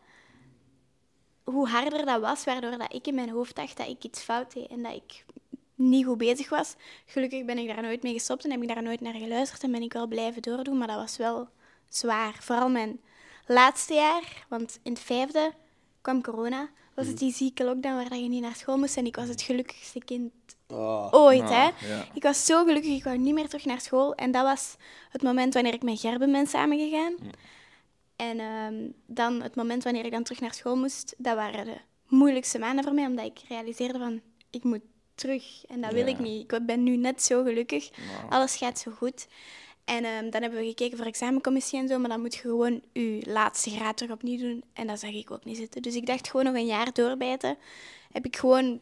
[1.44, 2.44] hoe harder dat was.
[2.44, 5.25] Waardoor dat ik in mijn hoofd dacht dat ik iets fout deed en dat ik
[5.75, 6.75] niet goed bezig was.
[7.07, 9.73] Gelukkig ben ik daar nooit mee gestopt en heb ik daar nooit naar geluisterd en
[9.73, 10.79] ben ik wel blijven doordoen.
[10.79, 11.49] Maar dat was wel
[11.88, 12.37] zwaar.
[12.40, 13.01] Vooral mijn
[13.48, 15.52] laatste jaar, want in het vijfde
[16.00, 16.68] kwam corona.
[16.94, 19.28] Was het die zieke lockdown waar dat je niet naar school moest en ik was
[19.28, 20.32] het gelukkigste kind
[20.68, 21.08] Oh.
[21.11, 21.87] ooit, Ah, hè.
[21.88, 22.04] ja.
[22.14, 24.14] Ik was zo gelukkig, ik wou niet meer terug naar school.
[24.14, 24.76] En dat was
[25.11, 27.14] het moment wanneer ik met Gerben ben samengegaan.
[28.16, 28.74] En ehm,
[29.06, 31.76] dan het moment wanneer ik dan terug naar school moest, dat waren de
[32.08, 34.80] moeilijkste maanden voor mij, omdat ik realiseerde van, ik moet
[35.14, 35.64] terug.
[35.66, 36.12] En dat wil Ja.
[36.12, 36.52] ik niet.
[36.52, 37.90] Ik ben nu net zo gelukkig.
[38.28, 39.26] Alles gaat zo goed.
[39.88, 42.83] En ehm, dan hebben we gekeken voor examencommissie en zo, maar dan moet je gewoon
[42.92, 44.64] je laatste graad terug opnieuw doen.
[44.72, 45.83] En dat zag ik ook niet zitten.
[45.83, 47.57] Dus ik dacht gewoon nog een jaar doorbijten.
[48.12, 48.81] Heb ik gewoon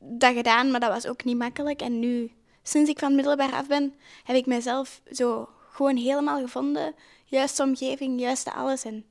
[0.00, 1.80] dat gedaan, maar dat was ook niet makkelijk.
[1.80, 2.30] En nu,
[2.62, 6.94] sinds ik van middelbaar af ben, heb ik mezelf zo gewoon helemaal gevonden.
[7.24, 8.84] Juiste omgeving, juiste alles.
[8.84, 9.04] En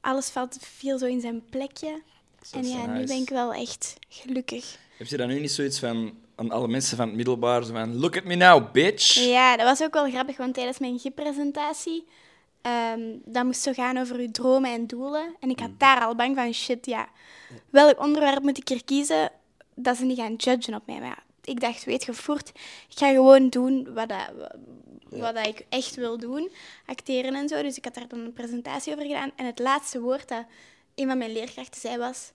[0.00, 2.02] alles valt, viel zo in zijn plekje.
[2.52, 4.78] En ja, nu ben ik wel echt gelukkig.
[5.00, 7.98] Heb je dan nu niet zoiets van aan alle mensen van het middelbaar, zo van
[7.98, 9.14] look at me now, bitch?
[9.14, 12.06] Ja, dat was ook wel grappig, want tijdens mijn GIP-presentatie,
[12.62, 15.36] ehm dat moest zo gaan over uw dromen en doelen.
[15.38, 17.08] En ik had daar al bang van, shit, ja,
[17.70, 19.30] welk onderwerp moet ik hier kiezen
[19.74, 20.98] dat ze niet gaan judgen op mij?
[20.98, 22.48] Maar ja, ik dacht, weet je, voort,
[22.88, 24.30] ik ga gewoon doen wat, dat,
[25.08, 26.50] wat dat ik echt wil doen.
[26.86, 27.62] Acteren en zo.
[27.62, 29.32] Dus ik had daar dan een presentatie over gedaan.
[29.36, 30.44] En het laatste woord dat
[30.94, 32.32] een van mijn leerkrachten zei was...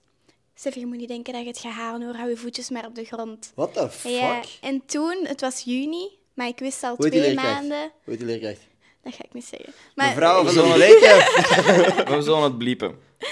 [0.58, 2.14] Stef, je moet niet denken dat je het gaat halen hoor.
[2.16, 3.52] Hou je voetjes maar op de grond.
[3.54, 4.10] What the fuck?
[4.12, 7.58] Ja, en toen, het was juni, maar ik wist al Hoe heet die twee leerkracht?
[7.60, 7.78] maanden...
[7.80, 8.60] Hoe heet die leerkracht?
[9.02, 9.72] Dat ga ik niet zeggen.
[9.94, 12.14] Maar, Mevrouw van Zullen de we-.
[12.16, 12.98] We zullen het bliepen.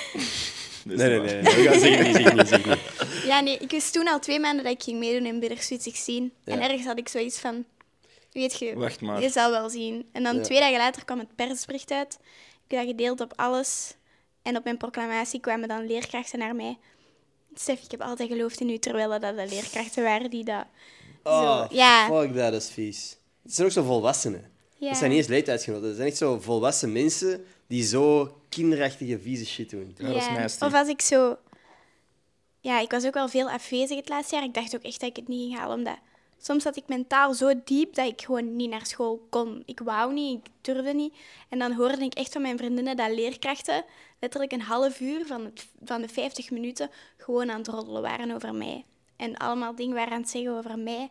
[0.87, 1.43] Dus Nee, nee, dat- nee.
[1.43, 1.55] nee.
[1.55, 2.79] We gaan zeggen niet.
[3.31, 6.33] Ja, nee, ik wist toen al twee maanden dat ik ging meedoen in Bittersweet 16.
[6.45, 6.63] En Ja.
[6.65, 7.65] ergens had ik zoiets van...
[8.33, 9.21] Weet je, Wacht maar.
[9.23, 10.09] je zal wel zien.
[10.13, 10.43] En dan Ja.
[10.43, 12.19] twee dagen later kwam het persbericht uit.
[12.67, 13.95] Ik heb dat gedeeld op alles.
[14.43, 16.79] En op mijn proclamatie kwamen dan leerkrachten naar mij.
[17.55, 20.65] Stef, ik heb altijd geloofd in u, terwijl dat de leerkrachten waren die dat...
[21.23, 22.07] Oh, Zo, ja.
[22.07, 23.17] fuck dat, dat is vies.
[23.43, 24.51] Het zijn ook zo volwassenen.
[24.77, 24.89] Ja.
[24.89, 25.87] Dat zijn niet eens leeftijdsgenoten.
[25.87, 29.95] Dat zijn echt zo volwassen mensen die zo kinderachtige, vieze shit doen.
[29.99, 30.65] Ja, dat is nasty.
[30.65, 31.37] Of als ik zo...
[32.61, 34.45] Ja, ik was ook wel veel afwezig het laatste jaar.
[34.45, 35.99] Ik dacht ook echt dat ik het niet ging halen, omdat...
[36.41, 39.63] Soms zat ik mentaal zo diep dat ik gewoon niet naar school kon.
[39.67, 41.15] Ik wou niet, ik durfde niet.
[41.49, 43.85] En dan hoorde ik echt van mijn vriendinnen dat leerkrachten
[44.21, 48.31] letterlijk een half uur van, het, van de 50 minuten gewoon aan het roddelen waren
[48.31, 48.85] over mij.
[49.17, 51.11] En allemaal dingen waren aan het zeggen over mij,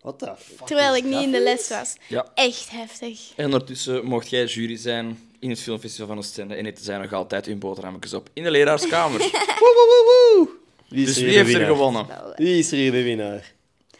[0.00, 0.66] What the fuck?
[0.66, 1.94] terwijl ik niet in de les was.
[2.08, 2.26] Ja.
[2.34, 3.32] Echt heftig.
[3.36, 7.12] En ondertussen mocht jij jury zijn in het filmfestival van Oostende en eten zij nog
[7.12, 9.18] altijd hun boterhammetjes op in de leraarskamer.
[9.18, 10.48] Woe, woe, woe, woe.
[10.88, 11.76] Wie is dus er wie de heeft er winnaar?
[11.76, 12.10] gewonnen?
[12.10, 13.52] Eh, Wie is er hier de winnaar?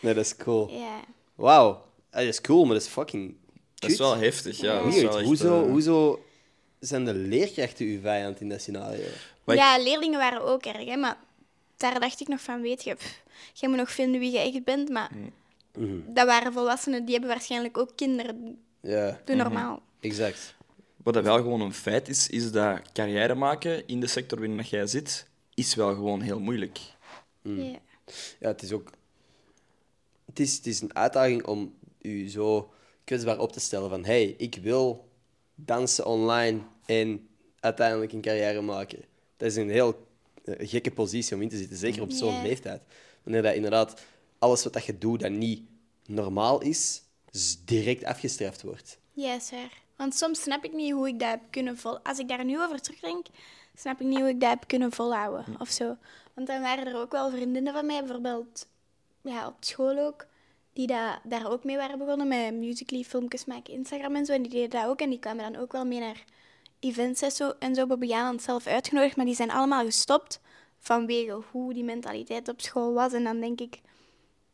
[0.05, 0.71] Nee, dat is cool.
[0.71, 1.01] Ja.
[1.35, 1.69] Wauw.
[1.71, 3.35] Ah, Dat is cool, maar dat is fucking
[3.75, 4.83] Dat is wel heftig, ja.
[4.83, 6.25] Dat is wel echt, hoezo, eh, hoezo
[6.81, 9.05] zijn de leerkrachten uw vijand in dat scenario?
[9.45, 11.17] Maar ik- Ja, leerlingen waren ook erg, hè, maar
[11.77, 14.65] daar dacht ik nog van, weet je, pff, jij moet nog vinden wie je echt
[14.65, 15.11] bent, maar
[15.79, 15.97] Mhm.
[16.07, 18.59] dat waren volwassenen, die hebben waarschijnlijk ook kinderen.
[18.81, 19.83] Ja, Doe normaal.
[20.01, 20.55] exact.
[20.97, 24.57] Wat dat wel gewoon een feit is, is dat carrière maken in de sector waarin
[24.57, 26.79] dat jij zit, is wel gewoon heel moeilijk.
[27.43, 27.79] Ja.
[28.41, 28.91] Ja, het is ook...
[30.25, 32.73] Het is, het is een uitdaging om u zo
[33.05, 35.09] kwetsbaar op te stellen van hey, ik wil
[35.55, 37.29] dansen online en
[37.61, 39.05] uiteindelijk een carrière maken.
[39.37, 40.07] Dat is een heel
[40.45, 42.83] eh, gekke positie om in te zitten, zeker op zo'n leeftijd.
[43.23, 44.03] Wanneer dat inderdaad
[44.39, 45.63] alles wat dat je doet dat niet
[46.07, 48.99] normaal is, z- direct afgestraft wordt.
[49.13, 49.83] Ja, is waar.
[49.97, 51.99] Want soms snap ik niet hoe ik dat heb kunnen vol...
[51.99, 53.27] Als ik daar nu over terugdenk,
[53.77, 55.97] snap ik niet hoe ik dat heb kunnen volhouden, of zo.
[56.35, 58.67] Want dan waren er ook wel vriendinnen van mij, bijvoorbeeld
[59.25, 60.27] ja, op school ook,
[60.73, 64.33] die dat, daar ook mee waren begonnen met Musical.ly, filmpjes maken, Instagram en zo.
[64.33, 65.01] En die deden dat ook.
[65.01, 66.25] En die kwamen dan ook wel mee naar
[66.81, 67.53] events en zo.
[67.59, 70.41] En zo hebben zelf uitgenodigd, maar die zijn allemaal gestopt
[70.79, 73.13] vanwege hoe die mentaliteit op school was.
[73.13, 73.81] En dan denk ik,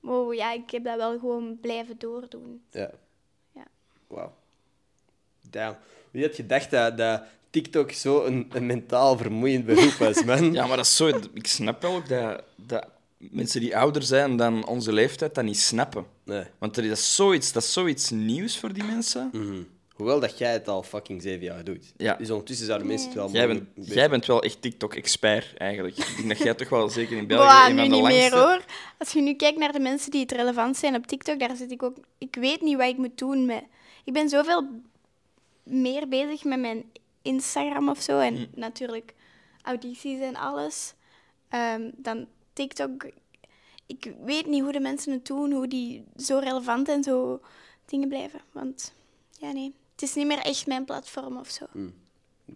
[0.01, 2.63] wow, ja, ik heb dat wel gewoon blijven doordoen.
[2.71, 2.91] Ja.
[3.53, 3.67] Ja.
[4.07, 4.35] Wauw.
[5.51, 5.77] Damn.
[6.11, 10.53] Wie had gedacht dat, dat TikTok zo een, een mentaal vermoeiend beroep was, man?
[10.55, 11.09] Ja, maar dat is zo...
[11.35, 12.89] Ik snap wel ook dat, dat
[13.21, 16.07] mensen die ouder zijn dan onze leeftijd dat niet snappen.
[16.25, 16.45] Nee.
[16.59, 19.29] Want er is zoiets, dat is zoiets nieuws voor die mensen.
[19.33, 19.63] Mhm.
[19.95, 21.93] Hoewel dat jij het al fucking zeven jaar doet.
[21.97, 22.15] Ja.
[22.15, 25.97] Dus ondertussen zouden mensen het wel Jij bent, jij bent wel echt TikTok-expert, eigenlijk.
[25.97, 28.03] Ik denk dat jij toch wel, zeker in België, Boah, een nu van de niet
[28.03, 28.21] langste...
[28.21, 28.65] meer hoor.
[28.99, 31.71] Als je nu kijkt naar de mensen die het relevant zijn op TikTok, daar zit
[31.71, 31.97] ik ook...
[32.19, 33.63] Ik weet niet wat ik moet doen met...
[34.05, 34.69] Ik ben zoveel
[35.63, 36.85] meer bezig met mijn
[37.23, 38.19] Instagram of zo.
[38.19, 39.15] En natuurlijk
[39.63, 40.95] audities en alles.
[41.49, 43.07] ehm, dan TikTok.
[43.87, 47.41] Ik weet niet hoe de mensen het doen, hoe die zo relevant en zo
[47.87, 48.41] dingen blijven.
[48.53, 48.93] Want,
[49.39, 51.67] ja nee, het is niet meer echt mijn platform of zo.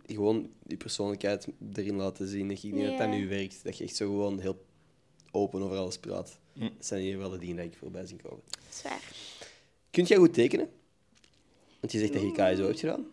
[0.07, 2.50] Gewoon die persoonlijkheid erin laten zien.
[2.50, 3.07] Ik denk dat dat Ja.
[3.14, 3.64] nu werkt.
[3.64, 4.64] Dat je echt zo gewoon heel
[5.30, 6.38] open over alles praat.
[6.52, 6.61] Hm.
[6.61, 8.42] Dat zijn hier wel de dingen die ik voorbij zie komen.
[8.70, 9.00] Zwaar.
[9.90, 10.70] Kunt jij goed tekenen?
[11.80, 13.07] Want je zegt dat je KSO hebt gedaan.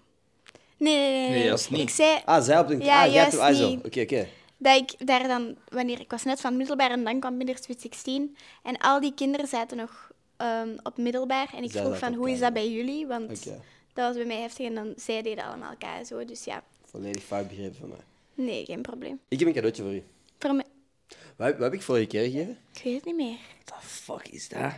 [0.78, 1.44] Nee, nee, nee.
[1.50, 1.80] Nee, niet.
[1.80, 2.78] Ik zei, Ah, zij op de...
[2.78, 3.70] Ja, ah, jij hebt juist ISO.
[3.70, 3.86] niet.
[3.86, 4.28] Oké, oké.
[4.62, 8.38] Dat ik daar dan, wanneer ik was net van middelbaar en dan kwam Bittersweet 16
[8.64, 12.32] en al die kinderen zaten nog ehm, op middelbaar en ik Zij vroeg van hoe
[12.32, 13.44] is dat bij jullie, want
[13.94, 17.48] dat was bij mij heftig en dan zij deden allemaal KSO, dus ja, Volledig fout
[17.48, 17.98] begrepen van mij.
[18.46, 19.20] nee, geen probleem.
[19.28, 20.04] Ik heb een cadeautje voor u.
[20.40, 20.66] Voor mij,
[21.36, 22.58] Wat, wat heb ik vorige keer gegeven?
[22.74, 23.38] ik weet het niet meer.
[23.66, 24.72] What the fuck is dat?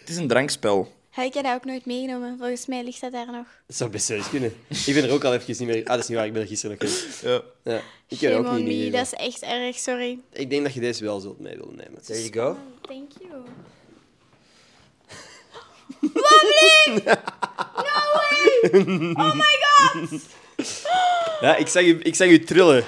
[0.00, 0.88] Het is een drankspel.
[1.10, 2.38] Heb ik dat ook nooit meegenomen?
[2.38, 3.46] Volgens mij ligt dat daar nog.
[3.66, 4.54] Dat zou best wel eens kunnen.
[4.86, 5.84] Ik ben er ook al even niet meer...
[5.84, 6.26] Ah, dat is niet waar.
[6.26, 7.22] Ik ben er gisteren nog geweest.
[7.22, 7.42] Ja.
[7.62, 8.92] Ja, ik heb er ook niet me, gegeven.
[8.92, 10.18] dat is echt erg, sorry.
[10.32, 12.02] Ik denk dat je deze wel zult mee willen nemen.
[12.02, 12.56] There you go.
[12.80, 13.44] Thank you.
[21.40, 22.84] Ja, ik zag u, ik zag u trillen.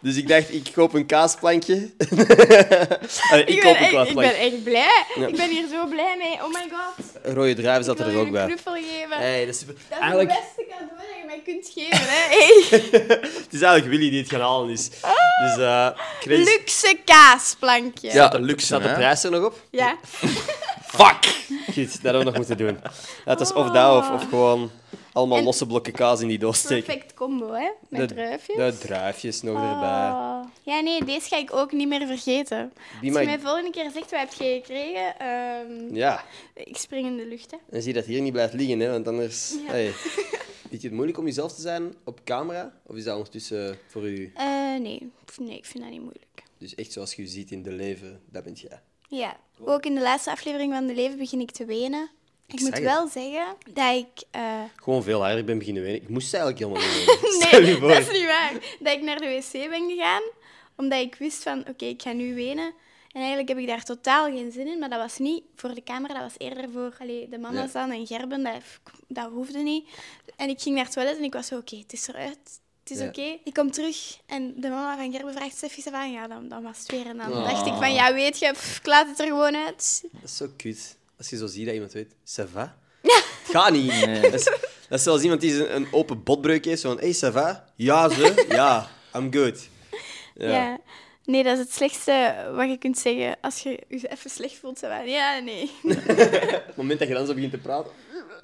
[0.00, 1.90] Dus ik dacht, ik koop een kaasplankje.
[3.30, 4.12] Allee, ik, Ik koop ben, een echt, ik kaasplankje.
[4.32, 5.04] ben echt blij.
[5.14, 5.26] Ja.
[5.26, 6.32] Ik ben hier zo blij mee.
[6.44, 7.04] Oh my god.
[7.22, 8.40] Een rode druif zat Ik er wil ook je bij.
[8.42, 9.16] een knuffel geven.
[9.18, 9.74] Hey, dat is super.
[9.74, 12.26] Dat is Eigenlijk, het beste cadeau dat je mij kunt geven, hè.
[12.28, 12.80] Hey.
[13.42, 14.88] het is eigenlijk Willy die het gaan halen is.
[14.88, 15.88] Dus, eh
[16.20, 18.12] Chris, Luxe kaasplankje.
[18.12, 19.60] Ja, de luxe, staat de prijs er nog op?
[19.70, 19.96] Ja.
[20.96, 21.34] Fuck!
[21.74, 22.78] Goed, dat hadden we nog moeten doen.
[23.24, 24.70] Het was of dat, of, of gewoon
[25.16, 26.84] allemaal En- losse blokken kaas in die doos steken.
[26.84, 27.70] Perfect combo, hè?
[27.88, 28.56] Met De- druifjes.
[28.56, 30.10] De druifjes nog erbij.
[30.10, 30.44] Oh.
[30.62, 32.72] Ja, nee, deze ga ik ook niet meer vergeten.
[33.00, 35.18] Die Als je mij volgende keer zegt, wat heb je gekregen?
[35.18, 36.24] Ehm, Ja,
[36.54, 37.56] Ik spring in de lucht, hè.
[37.70, 39.50] en zie dat hier niet blijft liggen, hè, want anders...
[39.66, 39.70] Ja.
[39.72, 39.92] Hey.
[40.68, 42.72] Vind je het moeilijk om jezelf te zijn op camera?
[42.86, 44.32] Of is dat ondertussen voor u...
[44.34, 44.44] Eh,
[44.80, 45.10] nee.
[45.36, 46.42] nee, ik vind dat niet moeilijk.
[46.58, 48.80] Dus echt zoals je ziet in de leven, dat bent jij.
[49.08, 52.10] Ja, ook in de laatste aflevering van De Leven begin ik te wenen.
[52.46, 54.24] Ik moet wel zeggen dat ik...
[54.30, 56.02] eh, Gewoon veel harder ben beginnen wenen.
[56.02, 57.06] Ik moest eigenlijk helemaal niet
[57.52, 58.52] nee, dat is niet waar.
[58.80, 60.22] Dat ik naar de wc ben gegaan,
[60.76, 62.64] omdat ik wist van, oké, ik ga nu wenen.
[63.12, 65.82] En eigenlijk heb ik daar totaal geen zin in, maar dat was niet voor de
[65.82, 68.54] camera, dat was eerder voor allee, de mama's dan en Gerben, dat,
[69.08, 69.88] dat hoefde niet.
[70.36, 72.38] En ik ging naar het toilet en ik was zo, oké, het is eruit,
[72.82, 73.06] het is Ja.
[73.06, 73.38] oké.
[73.44, 76.78] Ik kom terug en de mama van Gerben vraagt Steffi van, ja, dan, dan was
[76.78, 77.06] het weer.
[77.06, 77.48] En dan Ah.
[77.50, 80.04] dacht ik van, ja, weet je, pff, ik laat het er gewoon uit.
[80.12, 80.96] Dat is zo kut.
[81.18, 82.76] Als je zo ziet dat iemand weet, ça va?
[83.02, 84.22] Het gaat niet.
[84.22, 84.44] Dat, is,
[84.88, 86.80] dat is zoals iemand die een, een open botbreuk heeft.
[86.80, 87.64] Zo van, hey, ça va?
[87.76, 88.44] Ja, ze?
[88.48, 89.68] Ja, I'm good.
[90.34, 90.50] Ja.
[90.50, 90.80] Ja.
[91.24, 94.78] Nee, dat is het slechtste wat je kunt zeggen als je je even slecht voelt.
[94.78, 95.62] Zo van, ja, nee.
[95.82, 97.92] Op het moment dat je dan zo begint te praten,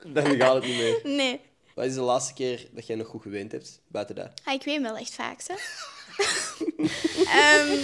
[0.07, 1.01] dan gaat het niet meer.
[1.05, 1.41] Nee.
[1.75, 3.81] Wat is de laatste keer dat jij nog goed geweend hebt?
[3.89, 4.31] Buiten dat.
[4.45, 5.55] Ah, ik weet wel echt vaak, hè.
[7.39, 7.79] Ehm,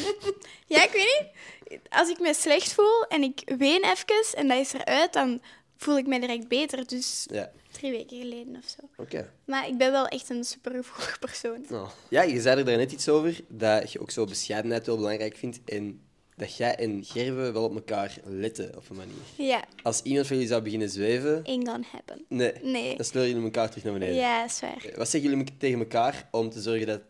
[0.66, 1.26] ja, ik weet niet.
[1.88, 5.40] Als ik me slecht voel en ik ween even en dat is eruit, dan
[5.76, 6.86] voel ik me direct beter.
[6.86, 9.02] Dus Ja, drie weken geleden of zo.
[9.02, 9.32] oké.
[9.44, 11.64] Maar ik ben wel echt een supergevoelig persoon.
[11.68, 11.88] Nou.
[12.08, 15.60] Ja, je zei er daarnet iets over, dat je ook zo bescheidenheid wel belangrijk vindt.
[15.64, 16.02] En
[16.36, 19.48] dat jij en Gerwe wel op elkaar letten, op een manier.
[19.48, 22.24] Ja, Als iemand van jullie zou beginnen zweven, ain't gonna happen.
[22.28, 22.96] nee, Nee.
[22.96, 24.14] dan sleuren jullie elkaar terug naar beneden.
[24.14, 24.84] Ja, is waar.
[24.96, 27.00] Wat zeggen jullie tegen elkaar om te zorgen dat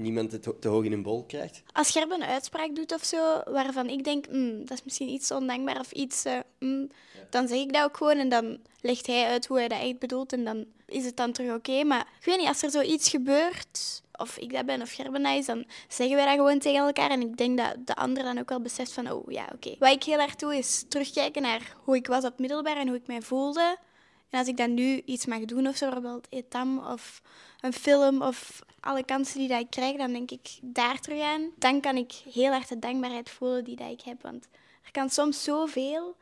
[0.00, 1.62] niemand het te hoog in een bol krijgt?
[1.72, 5.30] Als Gerben een uitspraak doet of zo, waarvan ik denk, "Hmm, dat is misschien iets
[5.30, 6.90] ondankbaar of iets, eh, hmm,
[7.30, 9.98] dan zeg ik dat ook gewoon en dan legt hij uit hoe hij dat echt
[9.98, 11.84] bedoelt en dan is het dan terug oké.
[11.84, 15.36] Maar ik weet niet, als er zoiets gebeurt, of ik dat ben of Gerben dat
[15.36, 18.38] is, dan zeggen wij dat gewoon tegen elkaar en ik denk dat de ander dan
[18.38, 19.74] ook wel beseft van, oh ja, oké.
[19.78, 22.96] Wat ik heel erg doe, is terugkijken naar hoe ik was op middelbaar en hoe
[22.96, 23.76] ik mij voelde.
[24.30, 27.22] En als ik dan nu iets mag doen, of zo, bijvoorbeeld etam of
[27.60, 31.50] een film of alle kansen die dat ik krijg, dan denk ik daar terug aan.
[31.56, 34.22] Dan kan ik heel erg de dankbaarheid voelen die dat ik heb.
[34.22, 34.48] Want
[34.84, 36.16] er kan soms zoveel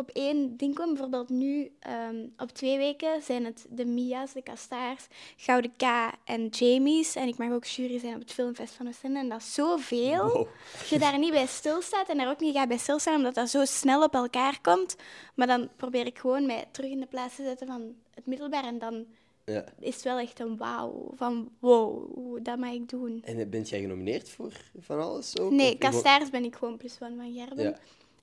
[0.00, 0.92] op één ding komen.
[0.92, 5.06] Bijvoorbeeld nu, ehm, op twee weken, zijn het de Mia's, de Kastaars,
[5.36, 5.82] Gouden K
[6.24, 7.14] en Jamie's.
[7.16, 9.18] En ik mag ook jury zijn op het Filmfest van Oostende.
[9.18, 10.26] En dat is zoveel.
[10.32, 10.46] Wow.
[10.90, 13.64] Je daar niet bij stilstaat en daar ook niet gaat bij stilstaan, omdat dat zo
[13.64, 14.96] snel op elkaar komt.
[15.34, 18.64] Maar dan probeer ik gewoon mij terug in de plaats te zetten van het middelbaar.
[18.64, 19.04] En dan
[19.44, 19.64] Ja.
[19.80, 21.10] is het wel echt een wauw.
[21.14, 23.22] Van wow, dat mag ik doen.
[23.24, 25.38] En bent jij genomineerd voor van alles?
[25.38, 25.50] Ook?
[25.50, 27.64] Nee, Kastaars ben ik gewoon plus one van Gerben.
[27.64, 27.78] Ja.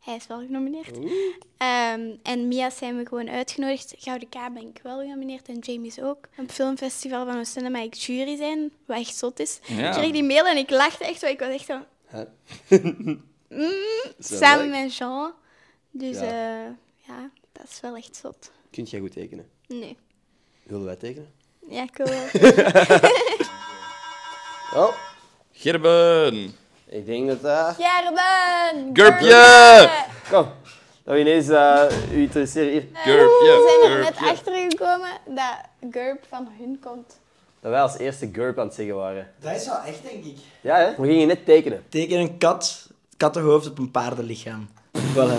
[0.06, 0.98] Hij is wel genomineerd.
[1.58, 3.94] Ehm, en Mia's zijn we gewoon uitgenodigd.
[3.98, 6.18] Gouden K ben ik wel genomineerd en Jamie's ook.
[6.18, 9.60] Op het filmfestival van Oostende mag ik jury zijn, wat echt zot is.
[9.63, 9.88] Ja.
[9.88, 11.80] Ik kreeg die mail en ik lachte echt, want ik was echt zo...
[13.50, 13.74] Mm,
[14.20, 14.82] samen leuk?
[14.84, 15.34] met Jean.
[15.91, 16.24] Dus Ja.
[16.26, 16.76] ja.
[17.08, 18.52] ja, dat is wel echt zot.
[18.72, 19.50] Kunt jij goed tekenen?
[19.68, 19.98] Nee.
[20.63, 21.32] Willen wij tekenen?
[21.70, 22.28] Ja, ik wil wel.
[24.84, 24.94] Oh,
[25.52, 26.56] Gerben!
[26.88, 27.76] Ik denk dat dat...
[27.80, 28.89] Gerben!
[28.93, 29.89] Gurpje!
[30.30, 30.45] Kom,
[31.04, 32.86] dat we ineens uh, u interesseren hier.
[32.93, 37.19] Gurpje, We zijn er net achter gekomen dat Gurp van hun komt.
[37.65, 39.32] Dat wij als eerste GURP aan het zeggen waren.
[39.39, 40.38] Dat is wel echt, denk ik.
[40.62, 41.02] Ja, hè?
[41.02, 41.84] We gingen net tekenen.
[41.89, 44.69] Teken een kat, kattenhoofd op een paardenlichaam.
[44.98, 45.38] Voilà.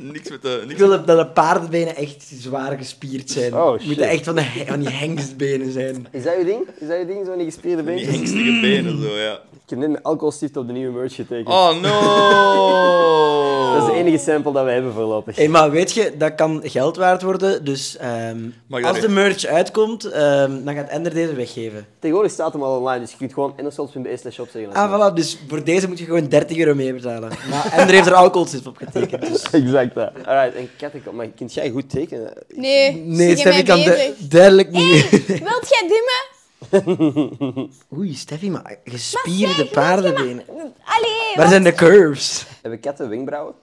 [0.00, 0.58] Niks met de...
[0.60, 3.54] Ik Niks wil dat de paardenbenen echt zwaar gespierd zijn.
[3.54, 3.86] Oh, shit.
[3.86, 6.06] moeten echt van, de, van die hengstbenen zijn.
[6.10, 6.68] Is dat uw ding?
[6.78, 8.14] Is dat uw ding, zo'n gespierde met die been?
[8.14, 9.40] hengstige benen, zo, ja.
[9.66, 11.48] Ik heb net met alcoholstift op de nieuwe merch getekend.
[11.48, 13.74] Oh, no!
[13.76, 15.36] Dat is de enige sample dat we hebben voorlopig.
[15.36, 17.64] Hey, maar weet je, dat kan geld waard worden.
[17.64, 18.38] Dus ehm,
[18.70, 21.86] als de merch uitkomt, ehm, dan gaat Ender deze weggeven.
[21.98, 24.72] Tegenwoordig staat hem al online, dus je kunt gewoon endersols.be slash shop zeggen.
[24.72, 25.14] Ah, voilà.
[25.14, 27.30] Dus voor deze moet je gewoon 30 euro mee betalen.
[27.50, 29.26] Maar Ender heeft er alcoholstift op getekend.
[29.32, 29.42] Dus.
[29.62, 30.10] Exact dat.
[30.26, 31.12] Alright, en kattenkop.
[31.12, 32.32] Maar kunt jij goed tekenen?
[32.54, 35.10] Nee, Nee, zie je mij Steffi kan du- duidelijk niet.
[35.26, 36.34] Wilt jij dimmen?
[37.96, 40.44] Oei, Steffi, maar gespierde paardenbenen.
[40.84, 42.46] Allee, Waar zijn de curves?
[42.62, 43.54] Hebben katten wenkbrauwen?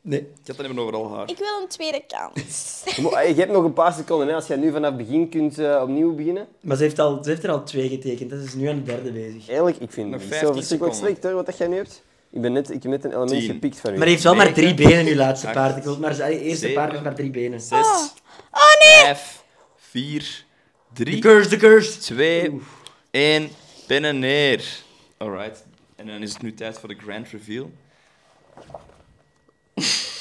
[0.00, 0.20] Nee.
[0.20, 1.28] Ik had dan even overal haar.
[1.30, 2.82] ik wil een tweede kans.
[3.34, 4.34] Je hebt nog een paar seconden, hè.
[4.34, 6.46] als jij nu vanaf het begin kunt eh, opnieuw beginnen.
[6.60, 8.30] Maar ze heeft, al, ze heeft er al twee getekend.
[8.30, 9.48] Dat is nu aan de derde bezig.
[9.48, 10.96] Eerlijk, ik vind het 15 zo verschrikkelijk seconden.
[10.96, 12.02] slecht hoor, wat dat jij nu hebt.
[12.30, 13.50] Ik, ben net, ik heb net een element Tien.
[13.50, 13.92] gepikt van u.
[13.92, 15.76] Maar hij heeft wel maar drie benen, uw laatste paard.
[15.76, 17.60] Ik wil maar zijn eerste paard heeft maar drie benen.
[17.60, 17.86] Zes,
[18.50, 19.04] Oh nee!
[19.04, 19.42] vijf,
[19.76, 20.44] vier,
[20.96, 21.98] De drie, curse, de curse.
[21.98, 22.60] twee,
[23.10, 23.50] één.
[23.86, 24.64] Pennen neer.
[25.16, 25.64] Alright.
[25.96, 27.70] En dan is het nu tijd voor de grand reveal.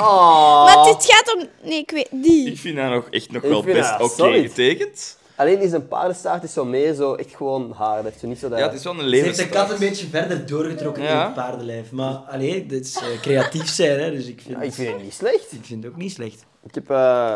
[0.00, 0.64] Oh.
[0.64, 1.48] Maar dit gaat om...
[1.68, 2.08] Nee, ik weet...
[2.10, 2.50] Die.
[2.50, 4.46] Ik vind dat nog echt nog Ik wel vind best oké solid.
[4.48, 5.18] getekend.
[5.36, 8.02] Alleen is een paardenstaart is zo meer zo echt gewoon haar.
[8.02, 8.58] Dat zo niet zo dat...
[8.58, 11.10] Ja, het is wel een Ze heeft de kat een beetje verder doorgetrokken Ja.
[11.20, 11.90] in het paardenlijf.
[11.90, 15.02] Maar alleen, dit is eh, creatief zijn, hè, dus ik vind, Ja, ik vind het
[15.02, 15.52] niet slecht.
[15.52, 16.44] ik vind het ook niet slecht.
[16.66, 16.90] Ik heb...
[16.90, 17.32] eh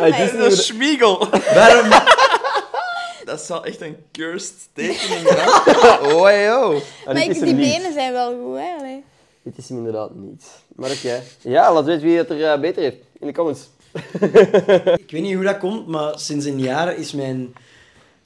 [0.00, 0.58] Het is niet...
[0.58, 1.28] Schmiegel.
[1.54, 1.90] Waarom?
[3.24, 5.48] Dat zou echt een cursed tekening zijn.
[6.14, 6.74] Oh, yo.
[6.74, 8.74] Ah, maar dit ik, die benen zijn wel goed, hè.
[8.78, 9.04] Allee.
[9.42, 10.44] Dit is hem inderdaad niet.
[10.76, 11.22] Maar oké.
[11.40, 12.96] Ja, laat weten wie het er eh, beter heeft.
[13.18, 13.68] In de comments.
[15.04, 17.54] Ik weet niet hoe dat komt, maar sinds een jaar is mijn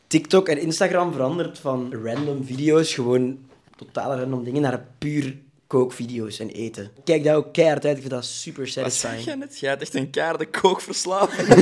[0.07, 3.38] TikTok en Instagram veranderd van random video's, gewoon
[3.77, 6.85] totale random dingen, naar puur kookvideo's en eten.
[6.85, 9.24] Ik Kijk daar ook keihard uit, ik vind dat super Wat zeg satisfying.
[9.24, 9.59] je net?
[9.59, 11.48] Jij hebt echt een kaarde kookverslaving.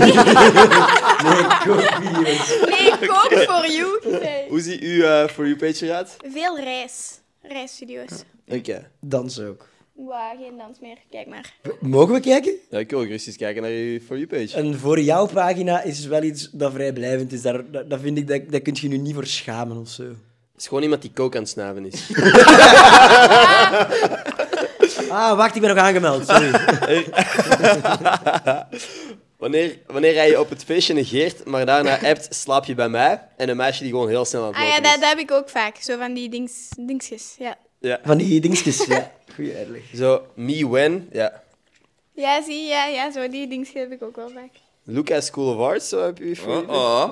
[1.22, 2.58] Nee, kookvideo's.
[2.68, 4.20] Nee, kook for you.
[4.22, 4.48] Nee.
[4.50, 6.16] Hoe ziet uw eh, For You page eruit?
[6.32, 7.20] Veel reis.
[7.42, 8.12] Reisvideo's.
[8.48, 8.90] Oké.
[9.00, 9.68] Dansen ook.
[9.94, 10.96] Wauw, geen dans meer.
[11.10, 11.54] Kijk maar.
[11.80, 12.52] Mogen we kijken?
[12.70, 14.56] Ja, ik wil ook rustig kijken naar uw For You page.
[14.56, 17.42] En voor jouw pagina is wel iets dat vrijblijvend is.
[17.42, 20.04] Daar, dat, dat vind ik, dat, dat kun je nu niet voor schamen of zo.
[20.62, 22.10] Het is gewoon iemand die kook aan het snaven is.
[25.08, 26.26] Ah, wacht, ik ben nog aangemeld.
[26.26, 26.50] Sorry.
[29.36, 33.28] Wanneer, wanneer hij je op het feestje negeert, maar daarna appt, slaap je bij mij.
[33.36, 35.00] En een meisje die gewoon heel snel aan het Ah ja, lopen dat, is.
[35.00, 35.76] dat heb ik ook vaak.
[35.76, 37.34] Zo van die dings, dingsjes.
[37.38, 37.56] Ja.
[37.80, 38.00] Ja.
[38.04, 38.84] Van die dingetjes.
[38.84, 39.82] Ja, goeie uitleg.
[39.94, 41.42] Zo, me when, ja.
[42.14, 44.50] ja, zie je, ja, ja, zo die dingetjes heb ik ook wel vaak.
[44.84, 47.10] Lucas School of Arts, zo heb je For Oh, oh.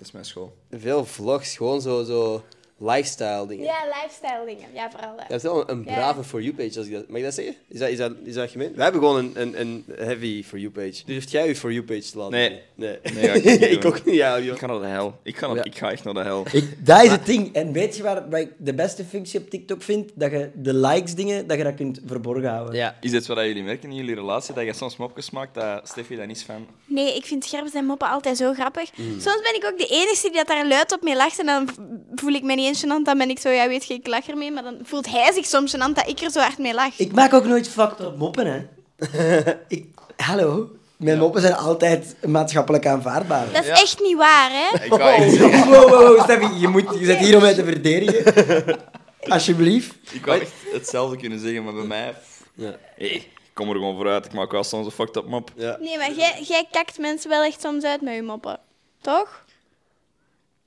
[0.00, 0.56] Dat is mijn school.
[0.70, 2.44] Veel vlogs, gewoon zo, zo
[2.82, 3.64] lifestyle dingen.
[3.64, 4.64] Ja, lifestyle dingen.
[4.74, 5.28] Ja, vooral dat.
[5.28, 5.94] Dat is wel een, een Ja.
[5.94, 7.08] brave For You page, als ik dat...
[7.08, 7.54] Mag ik dat zeggen?
[7.68, 8.72] Is dat, is dat, is dat gemeen?
[8.74, 11.02] We hebben gewoon een, een, een heavy For You page.
[11.06, 12.60] Durft jij je For You page te laten Nee.
[12.74, 12.98] Nee.
[13.14, 14.52] Nee, ik ook niet, ja, joh.
[14.54, 15.18] Ik ga naar de hel.
[15.22, 15.64] Ik ga, naar- Ja.
[15.64, 16.46] ik ga echt naar de hel.
[16.52, 17.54] Ik, dat is het ding.
[17.54, 20.10] En weet je waar, waar ik de beste functie op TikTok vind?
[20.14, 22.74] Dat je de likes dingen, dat je dat kunt verborgen houden.
[22.74, 22.96] Ja.
[23.00, 24.54] Is dit wat jullie merken in jullie relatie?
[24.54, 26.66] Dat je soms mopjes maakt dat Steffi dat niet van...
[26.86, 28.90] Nee, ik vind scherpen en moppen altijd zo grappig.
[28.96, 29.20] Mm.
[29.20, 31.38] Soms ben ik ook de enige die dat daar luid op mee lacht.
[31.40, 31.68] En dan
[32.14, 33.04] voel ik me niet eens gênant.
[33.04, 34.50] Dan ben ik zo, ja, weet je, ik lach ermee.
[34.52, 36.98] Maar dan voelt hij zich soms gênant dat ik er zo hard mee lach.
[36.98, 38.60] Ik maak ook nooit fucked up moppen, hè.
[39.68, 40.70] ik, hallo.
[40.96, 43.52] Mijn moppen zijn altijd maatschappelijk aanvaardbaar.
[43.52, 43.74] Dat is Ja.
[43.74, 44.84] echt niet waar, hè?
[44.84, 47.64] Ik ga echt Wow, wow, wow, Steffi, je, moet, je zit hier om mij te
[47.64, 48.76] verdedigen.
[49.28, 49.94] Alsjeblieft.
[50.12, 52.14] Ik wou echt hetzelfde kunnen zeggen, maar bij mij...
[52.54, 52.76] Ja.
[52.96, 54.26] Hey, ik kom er gewoon vooruit.
[54.26, 55.50] Ik maak wel soms een fucked up mop.
[55.56, 55.76] Ja.
[55.80, 58.58] Nee, maar jij, jij kakt mensen wel echt soms uit met je moppen.
[59.00, 59.44] Toch?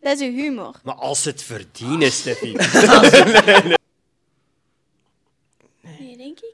[0.03, 0.79] Dat is uw humor.
[0.83, 2.55] Maar als ze het verdienen, Steffi.
[5.99, 6.53] Nee, denk ik.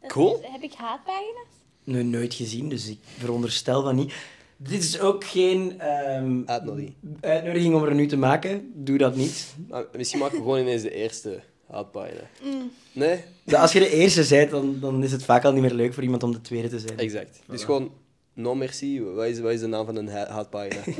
[0.00, 0.40] Dat Cool.
[0.42, 1.46] Heb ik haatpagina's?
[1.84, 4.14] Nee, nooit gezien, dus ik veronderstel van niet.
[4.56, 6.94] Dit is ook geen ehm, Uitnodiging.
[7.20, 8.70] uitnodiging om er nu te maken.
[8.74, 9.54] Doe dat niet.
[9.68, 12.20] Maar misschien maken we gewoon ineens de eerste haatpagina.
[12.92, 13.24] Nee?
[13.44, 15.94] Dus Als je de eerste bent, dan, dan is het vaak al niet meer leuk
[15.94, 16.98] voor iemand om de tweede te zijn.
[16.98, 17.40] Exact.
[17.46, 17.92] Dus gewoon,
[18.34, 19.02] non merci.
[19.02, 20.82] Wat is, wat is de naam van een ha- haatpagina?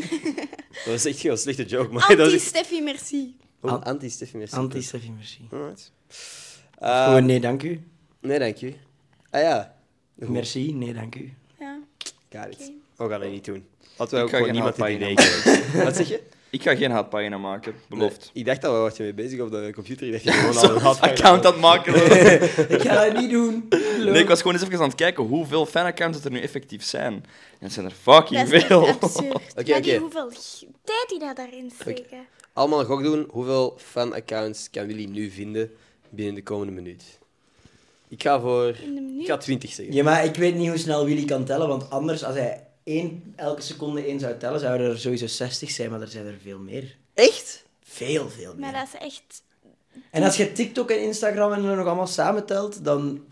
[0.85, 2.17] dat is echt een slechte joke, maar.
[2.19, 3.37] Anti-Steffi, merci.
[3.61, 4.57] Oh, Anti-Steffi, merci.
[4.57, 5.49] Anti-Steffi, merci.
[5.51, 5.93] Alright.
[6.79, 7.81] Eh, Gewoon nee, dank u.
[8.21, 8.75] nee, dank u.
[9.31, 9.77] Ah ja.
[10.19, 10.29] Goed.
[10.29, 11.33] Merci, nee, dank u.
[11.59, 11.79] Ja.
[12.31, 12.73] Got it.
[12.97, 13.05] Oké.
[13.05, 13.67] We gaan dat niet doen.
[13.97, 15.15] Laten we Ik ook gewoon niemand in idee.
[15.85, 16.23] Wat zeg je?
[16.51, 18.19] Ik ga geen haatpagina maken, beloofd.
[18.19, 20.07] Nee, ik dacht al, waar was je mee bezig op de computer?
[20.07, 21.17] Ik dacht, je gewoon al een haatpagina.
[21.17, 21.95] Account aan het maken.
[22.77, 23.69] Ik ga dat niet doen.
[23.99, 27.13] Nee, ik was gewoon eens even aan het kijken hoeveel fanaccounts er nu effectief zijn.
[27.13, 27.23] En
[27.59, 28.89] het zijn er fucking Dat veel.
[29.01, 29.35] absurd.
[29.35, 29.97] Oké, die oké.
[29.97, 30.29] hoeveel
[30.85, 32.27] tijd die dat daarin steken.
[32.53, 33.27] Allemaal een gok doen.
[33.31, 35.71] Hoeveel fanaccounts kan Willy nu vinden
[36.09, 37.19] binnen de komende minuut?
[38.09, 38.69] Ik ga voor...
[39.19, 39.95] Ik ga 20 zeggen.
[39.95, 43.33] Ja, maar ik weet niet hoe snel Willy kan tellen, want anders, als hij één,
[43.37, 46.59] elke seconde één zou tellen, zouden er sowieso 60 zijn, maar er zijn er veel
[46.59, 46.97] meer.
[47.15, 47.65] Echt?
[47.83, 48.61] Veel, veel meer.
[48.61, 49.43] Maar dat is echt...
[50.11, 53.25] En als je TikTok en Instagram en er nog allemaal samentelt, dan...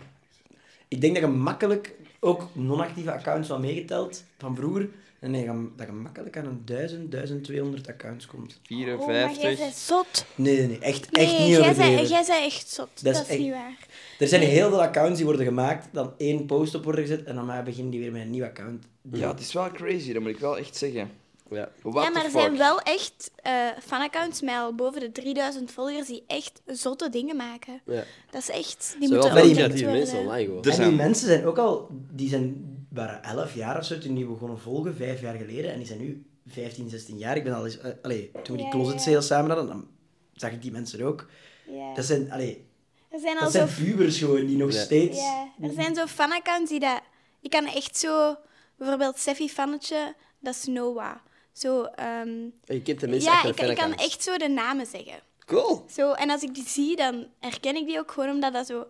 [0.89, 4.89] Ik denk dat je makkelijk ook non-actieve accounts van meegeteld van vroeger.
[5.25, 8.61] En nee, dat je makkelijk aan een 1000, 1200 accounts komt.
[8.71, 9.59] Oh, maar jij 54.
[9.59, 10.25] bent zot.
[10.35, 10.79] Nee, nee, nee.
[10.79, 11.95] Echt, Nee, echt niet jij overdreven.
[11.97, 12.89] bent, jij bent echt zot.
[13.03, 13.87] Dat Dat is echt- niet waar.
[14.19, 17.35] Er zijn heel veel accounts die worden gemaakt, dan één post op worden gezet en
[17.35, 18.85] dan maar beginnen die weer met een nieuw account.
[19.13, 21.11] Ja, het is wel crazy, dat moet ik wel echt zeggen.
[21.51, 21.69] Ja.
[21.83, 23.53] What ja, maar er zijn wel echt eh,
[23.87, 27.81] fanaccounts met al boven de 3000 volgers die echt zotte dingen maken.
[27.87, 28.05] ja.
[28.31, 28.85] Dat is echt...
[28.85, 29.93] Zowel Die moeten creatieve worden.
[29.93, 30.63] mensen online gewoon.
[30.65, 33.99] Er en die zijn- mensen zijn ook al, die zijn, waren 11 jaar of zo
[33.99, 35.73] toen die begonnen volgen, vijf jaar geleden.
[35.73, 37.37] En die zijn nu 15, 16 jaar.
[37.37, 39.89] Ik ben al eens, eh, allee, toen we die closet sales samen hadden, dan
[40.33, 41.29] zag ik die mensen ook.
[41.67, 41.95] Ja.
[41.95, 42.67] Dat zijn, allee,
[43.09, 43.67] Er zijn al dat zo...
[43.67, 45.19] zijn pubers gewoon die nog steeds...
[45.19, 47.01] Ja, er zijn zo fanaccounts die dat...
[47.41, 48.37] Je kan echt zo...
[48.77, 51.17] Bijvoorbeeld Seffi Fannetje, dat is Noah.
[51.53, 55.21] Zo, ehm, Je kent de mensen ja, ik, ik kan echt zo de namen zeggen.
[55.47, 55.85] Cool.
[55.91, 58.87] Zo, en als ik die zie, dan herken ik die ook gewoon omdat dat zo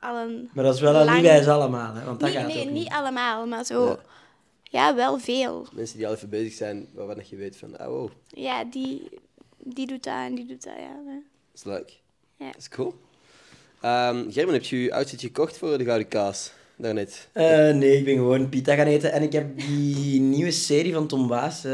[0.00, 0.50] al een...
[0.52, 2.58] Maar dat is wel aan Lang- niet wijs allemaal, hè, want dat nee, gaat nee,
[2.58, 2.92] ook niet niet.
[2.92, 3.86] allemaal, maar zo...
[3.86, 3.98] Ja.
[4.70, 5.66] Ja, wel veel.
[5.72, 9.08] Mensen die al even bezig zijn, waarvan dat je weet van, oh, wow, Ja, die,
[9.58, 10.88] die doet dat en die doet dat, ja.
[11.04, 11.22] dat
[11.54, 12.00] is leuk.
[12.36, 12.46] Ja.
[12.46, 12.94] Dat is cool.
[13.80, 16.52] Ehm Gerben, heb je je outfit gekocht voor de Gouden Kaas?
[16.80, 17.28] Daarnet.
[17.32, 19.12] Eh, nee, ik ben gewoon pita gaan eten.
[19.12, 21.72] En ik heb die nieuwe serie van Tom Waas eh,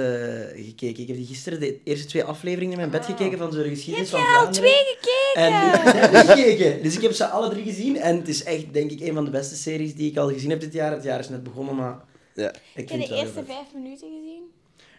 [0.55, 1.03] gekeken.
[1.03, 3.69] Ik heb die gisteren de eerste twee afleveringen in mijn bed gekeken van zo de
[3.69, 4.71] geschiedenis Heb van je al Vlaanderen.
[4.71, 5.43] twee gekeken?
[5.43, 6.83] En nu heb ik gekeken.
[6.83, 7.97] Dus ik heb ze alle drie gezien.
[8.01, 10.51] En het is echt, denk ik, een van de beste series die ik al gezien
[10.51, 10.93] heb dit jaar.
[10.93, 11.99] Het jaar is net begonnen, maar
[12.35, 12.53] Ja.
[12.75, 14.43] ik heb de eerste vijf minuten gezien.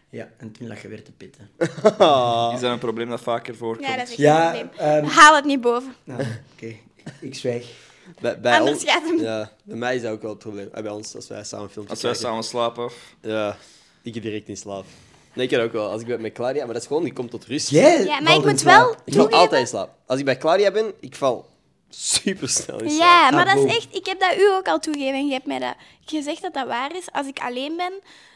[0.10, 1.50] Ja, en toen lag je weer te pitten.
[2.56, 3.88] Is dat een probleem dat vaker voorkomt?
[3.88, 4.90] Ja, dat is echt Ja, een probleem.
[4.90, 5.94] ehm, Haal het niet boven.
[6.04, 6.22] Nou,
[6.56, 6.76] oké.
[7.20, 7.66] Ik zwijg.
[8.22, 10.70] Bij, bij Anders ons- gaat hem- Ja, bij mij is dat ook wel het probleem.
[10.74, 12.30] Eh, Bij ons, als wij samen filmpjes Als wij kijken.
[12.30, 12.90] samen slapen.
[13.22, 13.58] Ja,
[14.04, 14.86] ik ga direct in slaap.
[15.34, 15.90] Nee, ik kan ook wel.
[15.90, 17.70] Als ik ben met Claudia, maar dat is gewoon, die komt tot rust.
[17.70, 18.80] Jij Ja, maar valt ik in moet slaap.
[18.82, 19.38] wel- Ik val Toegeven?
[19.40, 19.90] altijd in slaap.
[20.06, 21.46] Als ik bij Claudia ben, ik val
[21.90, 23.00] super snel in slaap.
[23.00, 23.88] Ja, maar dat is echt...
[23.96, 25.76] Ik heb dat u ook al toegegeven en je hebt mij dat
[26.06, 27.06] gezegd dat dat waar is.
[27.12, 27.94] Als ik alleen ben,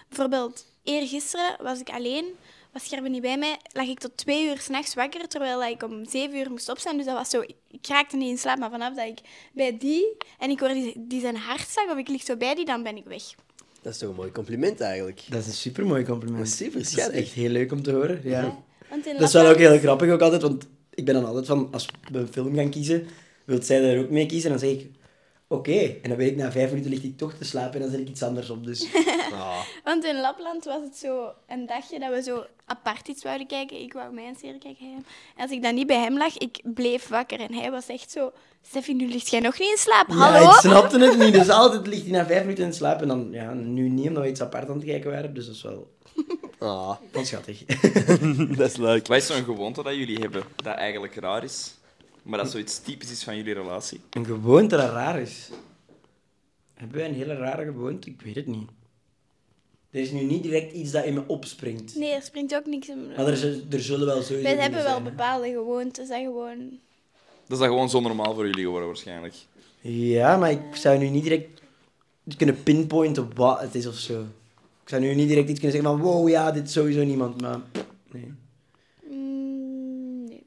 [0.10, 2.26] bijvoorbeeld eergisteren was ik alleen,
[2.74, 6.06] was Gerben niet bij mij, lag ik tot twee uur s'nachts wakker, terwijl ik om
[6.06, 6.98] zeven uur moest opstaan.
[6.98, 7.42] Dus dat was zo...
[7.72, 9.20] Ik raakte niet in slaap, maar vanaf dat ik
[9.54, 12.66] bij die en ik hoor die, die zijn hartslag of ik lig zo bij die,
[12.66, 13.24] dan ben ik weg.
[13.82, 15.22] Dat is toch een mooi compliment eigenlijk.
[15.30, 16.40] Dat is een supermooi compliment.
[16.40, 18.22] Dat is super Dat is echt heel leuk om te horen.
[18.24, 18.64] Ja.
[18.90, 21.46] Want in Dat is wel ook heel grappig ook altijd, want ik ben dan altijd
[21.46, 23.08] van, als we een film gaan kiezen,
[23.46, 24.52] wil zij daar ook mee kiezen?
[24.52, 24.92] En dan zeg ik,
[25.50, 25.80] oké.
[26.02, 28.00] En dan weet ik, na vijf minuten ligt hij toch te slapen en dan zet
[28.00, 28.66] ik iets anders op.
[28.66, 28.88] Dus
[29.34, 33.48] Ah, Want in Lapland was het zo een dagje dat we zo apart iets wouden
[33.48, 33.82] kijken.
[33.82, 34.86] Ik wou mijn serie kijken.
[34.86, 35.06] hij hem.
[35.36, 37.40] En als ik dan niet bij hem lag, ik bleef wakker.
[37.40, 38.32] En hij was echt zo...
[38.62, 40.08] Steffi, nu ligt jij nog niet in slaap?
[40.08, 40.40] Hallo?
[40.40, 41.34] Ja, ik snapte het niet.
[41.34, 43.02] Dus altijd ligt hij na vijf minuten in slaap.
[43.02, 45.34] En dan, ja, nu niet, omdat we iets apart aan het kijken waren.
[45.34, 45.92] Dus dat is wel,
[46.60, 47.66] ah, wel schattig.
[48.58, 49.08] dat is leuk.
[49.08, 51.74] Wat is zo'n gewoonte dat jullie hebben dat eigenlijk raar is,
[52.24, 54.00] maar dat zoiets typisch is van jullie relatie?
[54.10, 55.50] Een gewoonte dat raar is.
[56.74, 58.10] Hebben wij een hele rare gewoonte?
[58.10, 58.70] Ik weet het niet.
[59.92, 61.96] Er is nu niet direct iets dat in me opspringt.
[61.96, 63.08] Nee, er springt ook niks in.
[63.08, 65.10] Maar er, er zullen wel sowieso Wij hebben wel zijn, hè.
[65.10, 66.58] bepaalde gewoontes dat gewoon...
[67.48, 69.34] Dat is dat gewoon zo normaal voor jullie geworden, waarschijnlijk.
[69.82, 71.62] Ja, maar ik zou nu niet direct
[72.38, 74.22] kunnen pinpointen wat het is of zo.
[74.84, 77.42] Ik zou nu niet direct iets kunnen zeggen van wow, ja, dit is sowieso niemand,
[77.42, 77.60] maar
[78.12, 78.34] nee.
[79.10, 80.44] Mm, nee.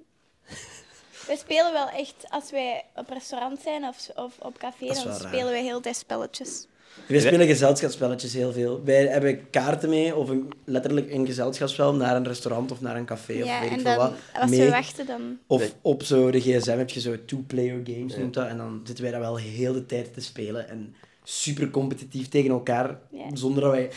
[1.27, 5.14] Wij spelen wel echt, als wij op restaurant zijn of, of op café, dan raar.
[5.20, 6.66] spelen wij heel tijd spelletjes.
[7.09, 8.85] We spelen gezelschapsspelletjes heel veel.
[8.85, 13.05] Wij hebben kaarten mee, of een, letterlijk een gezelschapsspel naar een restaurant of naar een
[13.05, 14.12] café of weet ik en veel dan, wat.
[14.41, 14.61] als mee.
[14.61, 15.39] we wachten, dan...
[15.47, 18.47] Of op zo de gsm heb je zo two-player games, noemt dat.
[18.47, 20.68] En dan zitten wij dat wel heel de tijd te spelen.
[20.68, 20.95] En
[21.25, 23.25] super competitief tegen elkaar, Ja.
[23.37, 23.91] zonder dat wij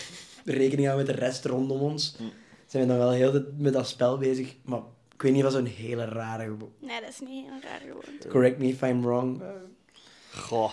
[0.45, 2.15] rekening houden met de rest rondom ons.
[2.67, 4.55] Zijn we dan wel heel de, met dat spel bezig.
[4.63, 4.81] Maar
[5.15, 6.43] ik weet niet wat zo'n hele rare...
[6.43, 8.27] gebo- Nee, dat is niet heel raar gewoonte.
[8.27, 9.41] Correct me if I'm wrong.
[10.35, 10.71] Goh.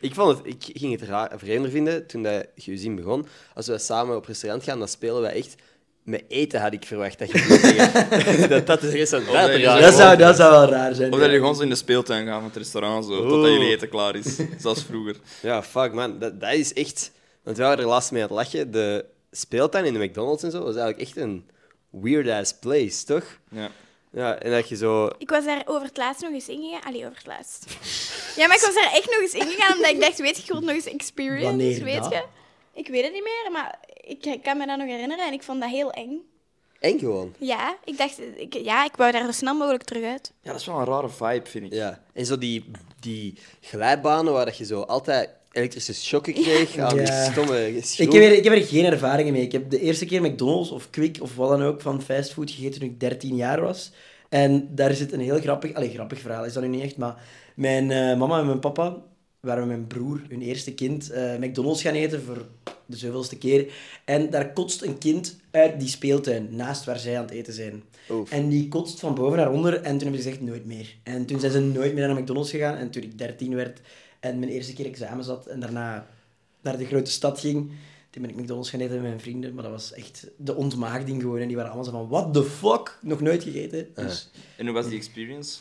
[0.00, 3.26] Ik, vond het, ik ging het raar, vreemder vinden toen dat Geuzien begon.
[3.54, 5.54] Als we samen op restaurant gaan, dan spelen wij echt...
[6.02, 9.76] Met eten had ik verwacht dat je dat dat is een dat je raar.
[9.76, 11.08] zo- dat, zou, dat zou wel raar zijn.
[11.08, 11.20] Of ja.
[11.20, 13.88] dat jullie gewoon zo in de speeltuin gaan van het restaurant, zo, totdat jullie eten
[13.88, 14.38] klaar is.
[14.58, 15.16] Zoals vroeger.
[15.42, 16.18] Ja, fuck man.
[16.18, 17.10] Dat, dat is echt...
[17.42, 18.70] Want wij waren er laatst mee aan het lachen.
[18.70, 21.44] De speeltuin in de McDonald's en zo was eigenlijk echt een
[21.92, 23.38] weird-ass place, toch?
[23.50, 23.70] Ja.
[24.14, 25.10] Ja, en dat je zo...
[25.18, 26.82] Ik was daar over het laatst nog eens ingegaan.
[26.82, 27.66] Allee, over het laatst.
[28.36, 30.48] Ja, maar ik was daar echt nog eens ingegaan, omdat ik dacht, weet je, ik
[30.48, 32.10] wil nog eens experience, Wanneer weet dat?
[32.12, 32.24] je.
[32.74, 35.42] Ik weet het niet meer, maar ik, ik kan me dat nog herinneren en ik
[35.42, 36.20] vond dat heel eng.
[36.80, 37.34] Eng gewoon.
[37.38, 40.32] Ja, ik dacht, ik, ja, ik wou daar zo snel mogelijk terug uit.
[40.42, 41.72] ja, dat is wel een rare vibe, vind ik.
[41.72, 42.02] Ja.
[42.12, 42.70] En zo die,
[43.00, 47.04] die glijbanen waar dat je zo altijd elektrische shocken kreeg aan Ja.
[47.04, 49.42] die stomme Ik heb, er, ik heb er geen ervaringen mee.
[49.42, 52.80] Ik heb de eerste keer McDonald's of Quick of wat dan ook van fastfood gegeten
[52.80, 53.92] toen ik 13 jaar was.
[54.28, 57.16] En daar zit een heel grappig, allee, grappig verhaal, is dat nu niet echt, maar
[57.54, 58.96] mijn eh, mama en mijn papa
[59.40, 62.46] waren met mijn broer, hun eerste kind, eh, McDonald's gaan eten voor
[62.86, 63.72] de zoveelste keer.
[64.04, 67.82] En daar kotst een kind uit die speeltuin, naast waar zij aan het eten zijn.
[68.10, 68.30] Oef.
[68.30, 70.96] En die kotst van boven naar onder en toen hebben ze gezegd nooit meer.
[71.02, 72.76] En toen zijn ze nooit meer naar McDonald's gegaan.
[72.76, 73.80] En toen ik 13 werd
[74.22, 76.06] en mijn eerste keer examen zat en daarna
[76.60, 77.70] naar de grote stad ging,
[78.10, 79.54] toen ben ik McDonald's gaan eten met mijn vrienden.
[79.54, 81.38] Maar dat was echt de ontmaagding gewoon.
[81.38, 82.98] En die waren allemaal zo van, what the fuck?
[83.02, 83.88] Nog nooit gegeten.
[83.94, 85.58] Dus En hoe was die experience?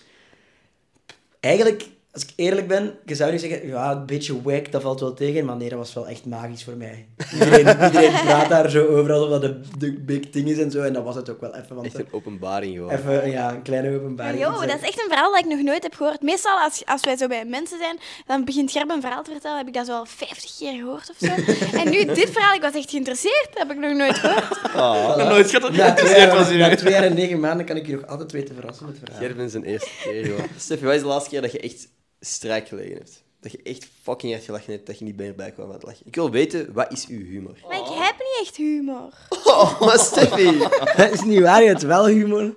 [1.40, 5.00] eigenlijk als ik eerlijk ben, je zou nu zeggen, ja, een beetje wack, dat valt
[5.00, 5.46] wel tegen.
[5.46, 7.08] Maar nee, dat was wel echt magisch voor mij.
[7.34, 10.82] Iedereen, iedereen praat daar zo over alsof dat de, de big thing is en zo.
[10.82, 11.76] En dat was het ook wel even.
[11.76, 12.92] Want Echt een openbaring gewoon.
[12.92, 14.40] even ja, een kleine openbaring.
[14.40, 16.22] joh, dat is echt een verhaal dat ik nog nooit heb gehoord.
[16.22, 19.58] Meestal als, als wij zo bij mensen zijn, dan begint Gerben een verhaal te vertellen.
[19.58, 21.54] Heb ik dat zo al 50 keer gehoord of zo.
[21.80, 23.48] en nu dit verhaal, ik was echt geïnteresseerd.
[23.54, 24.60] Dat heb ik nog nooit gehoord.
[24.76, 27.76] Ah, nooit gehad dat Na twee, geïnteresseerd was na twee jaar en negen maanden kan
[27.76, 29.20] ik je nog altijd weten verrassen met verhaal.
[29.20, 30.48] Gerben zijn eerste keer gewoon.
[30.58, 31.88] Steffi, wat is de laatste keer dat je echt
[32.26, 33.24] strijk gelegen hebt?
[33.40, 35.84] Dat je echt fucking hard gelachen hebt, dat je niet meer bij kwam aan het
[35.84, 36.06] lachen.
[36.06, 37.58] Ik wil weten, wat is uw humor?
[37.68, 39.14] Maar ik heb niet echt humor.
[39.44, 40.58] Oh, maar Steffi!
[40.98, 42.54] Dat is niet waar, je hebt wel humor.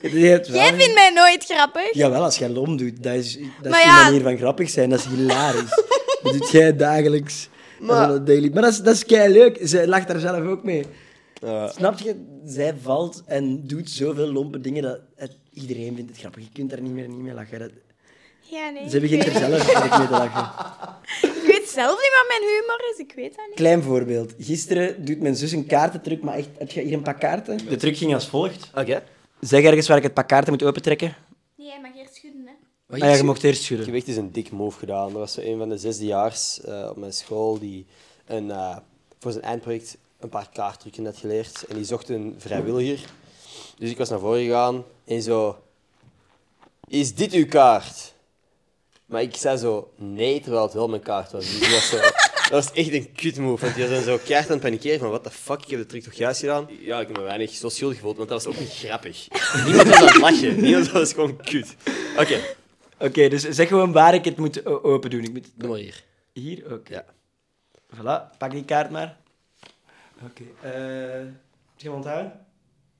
[0.00, 1.94] Je hebt wel Jij vindt mij nooit grappig.
[1.94, 4.98] Jawel, als jij lom doet, dat is, dat is ja- manier van grappig zijn, dat
[4.98, 5.70] is hilarisch.
[6.22, 7.48] dat doet jij dagelijks.
[7.80, 9.58] Maar, dat is maar dat is, dat is kei leuk.
[9.68, 10.84] Ze lacht daar zelf ook mee.
[11.74, 12.16] Snap je?
[12.46, 16.42] Zij valt en doet zoveel lompe dingen dat het- iedereen vindt het grappig.
[16.42, 17.58] Je kunt daar niet meer, niet mee lachen.
[17.58, 17.70] Dat,
[18.42, 18.88] Ja, nee.
[18.90, 20.50] ze ik begint er zelf eigenlijk mee te lachen.
[21.22, 22.98] Ik weet zelf niet wat mijn humor is.
[22.98, 23.54] Ik weet dat niet.
[23.56, 24.32] Klein voorbeeld.
[24.38, 27.68] Gisteren doet mijn zus een kaartentruc, maar echt, heb je hier een pak kaarten?
[27.68, 28.70] De truc ging als volgt.
[28.74, 29.02] Oké.
[29.40, 31.16] Zeg ergens waar ik het pak kaarten moet opentrekken.
[31.56, 32.52] Nee, jij mag eerst schudden, hè.
[32.94, 33.86] Ah ja, je mocht eerst Ik schudden.
[33.86, 35.08] heb echt eens een dik move gedaan.
[35.08, 37.86] Dat was zo een van de zesdejaars eh op mijn school die
[38.26, 38.76] een, eh,
[39.18, 41.64] voor zijn eindproject een paar kaarttrucken had geleerd.
[41.68, 43.08] En die zocht een vrijwilliger.
[43.78, 45.56] Dus ik was naar voren gegaan en zo...
[46.88, 48.12] Is dit uw kaart?
[49.12, 51.44] Maar ik zei zo nee, terwijl het wel mijn kaart was.
[51.44, 51.96] Dus die was zo,
[52.50, 53.64] dat was echt een kut move.
[53.64, 55.78] Want die was dan zo keihard aan het panikeren van what the fuck, ik heb
[55.78, 56.68] de truc toch juist gedaan?
[56.80, 59.28] Ja, ik heb me weinig zo schuldig gevoeld, want dat was ook niet grappig.
[59.66, 60.60] Niemand was aan het lachen.
[60.60, 61.76] Niemand was gewoon kut.
[62.18, 62.40] Oké,
[62.98, 65.22] Oké, dus zeg gewoon waar ik het moet open doen.
[65.22, 65.50] Ik moet...
[65.54, 66.04] doe maar hier.
[66.32, 66.72] Hier?
[66.72, 66.92] Oké.
[66.92, 67.04] Ja.
[67.94, 69.16] Voilà, pak die kaart maar.
[70.24, 70.42] Oké.
[70.60, 70.72] eh
[71.72, 72.32] heb je hem onthouden?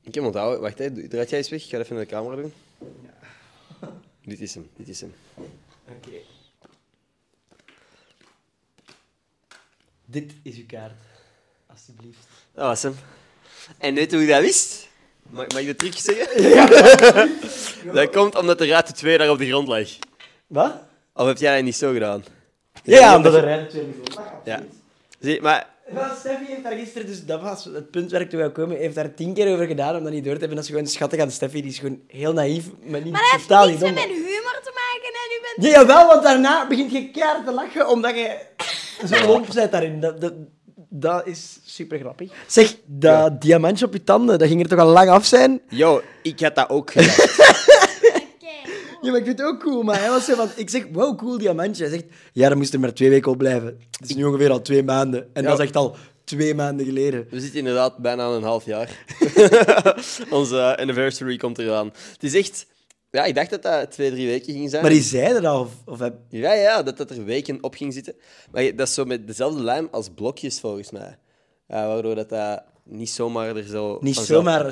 [0.00, 0.60] Ik heb hem onthouden.
[0.60, 1.08] Wacht, hè.
[1.08, 1.64] draait jij eens weg?
[1.64, 2.52] Ik ga even naar de camera doen.
[4.24, 5.14] Dit is hem, dit is hem.
[5.96, 6.16] Oké.
[10.04, 10.92] Dit is uw kaart.
[11.66, 12.26] Alsjeblieft.
[12.54, 12.94] Dat was hem.
[13.78, 14.88] En weet je hoe ik dat wist?
[15.22, 16.42] Mag, mag ik de truc zeggen?
[17.94, 19.88] dat komt omdat de ruit 2 daar op de grond lag.
[20.46, 20.72] Wat?
[21.14, 22.24] Of heb jij dat niet zo gedaan?
[22.84, 24.22] Ja, ja omdat er rijden twee minuten.
[24.44, 24.62] Ja.
[25.20, 25.72] Zie, maar
[26.18, 28.94] Steffi heeft daar gisteren, dus dat was het punt waar ik toe wou komen, heeft
[28.94, 30.56] daar tien keer over gedaan om dat niet door te hebben.
[30.56, 33.68] Dat is gewoon schattig aan Steffi, die is gewoon heel naïef, maar niet Maar totaal
[33.68, 33.94] niet dom.
[35.04, 35.72] En u bent...
[35.72, 38.38] Ja, jawel, want daarna begint je keihard te lachen omdat je
[39.06, 40.00] zo lomp bent daarin.
[40.00, 40.32] Dat, dat,
[40.88, 42.30] dat is super grappig.
[42.46, 45.60] Zeg, dat diamantje op je tanden, dat ging er toch al lang af zijn?
[45.68, 46.92] yo, ik had dat ook.
[49.02, 50.48] Ja, maar ik vind het ook cool, maar hij was zo van...
[50.56, 51.82] Ik zeg, wow, cool diamantje.
[51.82, 53.78] Hij zegt, ja, dan moest er maar twee weken op blijven.
[54.00, 55.28] Het is nu ongeveer al twee maanden.
[55.32, 55.48] En Ja.
[55.48, 57.26] dat is echt al twee maanden geleden.
[57.30, 59.04] We zitten inderdaad bijna aan een half jaar.
[60.30, 61.92] Onze anniversary komt eraan.
[62.12, 62.66] Het is echt...
[63.12, 64.82] Ja, ik dacht dat dat twee, drie weken ging zijn.
[64.82, 65.72] Maar die zeiden dat, of...
[65.86, 68.14] of heb- Ja, ja, dat dat er weken op ging zitten.
[68.50, 71.18] Maar dat is zo met dezelfde lijm als blokjes, volgens mij.
[71.66, 73.98] Waardoor dat, dat niet zomaar er zo...
[74.00, 74.66] Niet vanzelf- zomaar,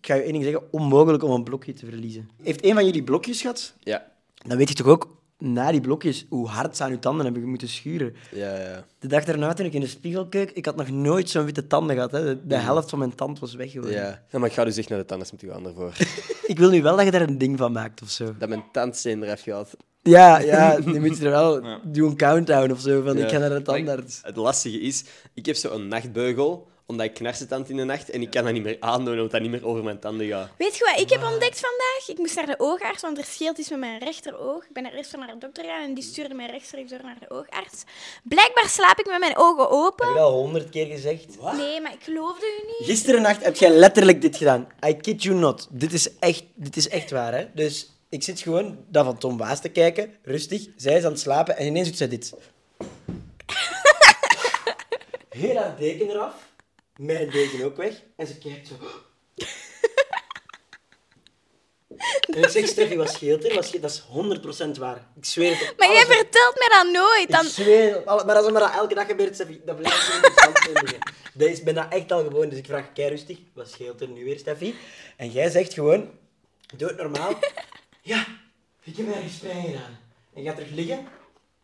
[0.00, 2.28] ik ga je één ding zeggen, onmogelijk om een blokje te verliezen.
[2.42, 3.74] Heeft een van jullie blokjes gehad?
[3.80, 4.12] Ja,
[4.46, 7.44] Dan weet je toch ook, na die blokjes, hoe hard ze aan je tanden hebben
[7.44, 8.14] moeten schuren.
[8.30, 8.84] ja, ja.
[8.98, 11.66] De dag daarna, toen ik in de spiegel keek, ik had nog nooit zo'n witte
[11.66, 12.10] tanden gehad.
[12.10, 12.24] Hè.
[12.24, 14.00] De, de helft van mijn tand was weg geworden.
[14.00, 14.22] Ja.
[14.30, 15.92] ja, maar ik ga dus echt naar de tandarts moeten gaan daarvoor.
[16.46, 18.34] Ik wil nu wel dat je daar een ding van maakt of zo.
[18.38, 19.76] dat mijn tandsteen eraf gaat.
[20.02, 21.62] Ja, ja, nu moet je er wel...
[21.84, 23.24] Doe een countdown of zo, van Ja.
[23.24, 24.20] ik ga naar de tandarts.
[24.22, 28.30] Het lastige is, ik heb zo'n nachtbeugel, omdat ik knarsetand in de nacht en ik
[28.30, 30.48] kan dat niet meer aandoen, omdat dat niet meer over mijn tanden gaat.
[30.58, 32.02] Weet je wat ik heb ontdekt vandaag?
[32.06, 34.64] Ik moest naar de oogarts, want er scheelt iets met mijn rechteroog.
[34.64, 37.16] Ik ben er eerst naar de dokter gegaan en die stuurde mij rechtstreeks door naar
[37.20, 37.82] de oogarts.
[38.24, 40.08] Blijkbaar slaap ik met mijn ogen Heb open.
[40.08, 41.26] je dat al honderd keer gezegd?
[41.56, 42.88] Nee, maar ik geloofde u niet.
[42.88, 44.68] Gisteren nacht heb jij letterlijk dit gedaan.
[44.86, 45.66] I kid you not.
[45.70, 47.46] Dit is echt, dit is echt waar, hè.
[47.54, 50.66] Dus ik zit gewoon dat van Tom Waas te kijken, rustig.
[50.76, 52.32] Zij is aan het slapen en ineens doet zij dit.
[55.28, 56.34] Heel haar deken eraf.
[57.00, 58.02] Mijn deken ook weg.
[58.16, 58.74] En ze kijkt zo...
[62.34, 63.54] En ik zeg, Steffi, wat scheelt er?
[63.54, 63.82] Wat scheelt?
[63.82, 64.02] Dat is
[64.76, 65.06] 100% waar.
[65.16, 67.30] Ik zweer het op Maar jij vertelt mij dat nooit.
[67.30, 67.44] Dan...
[67.44, 68.04] Ik zweer het.
[68.04, 70.98] Maar als het maar dat elke dag gebeurt, Steffi, dat blijft zo interessant.
[71.34, 72.48] Dat is, ik ben dat echt al gewoon.
[72.48, 74.74] Dus ik vraag kei rustig, wat scheelt er nu weer, Steffi?
[75.16, 76.10] En jij zegt gewoon,
[76.76, 77.34] doe het normaal.
[78.02, 78.26] Ja,
[78.82, 79.98] ik heb ergens pijn gedaan.
[80.34, 81.06] En je gaat terug liggen,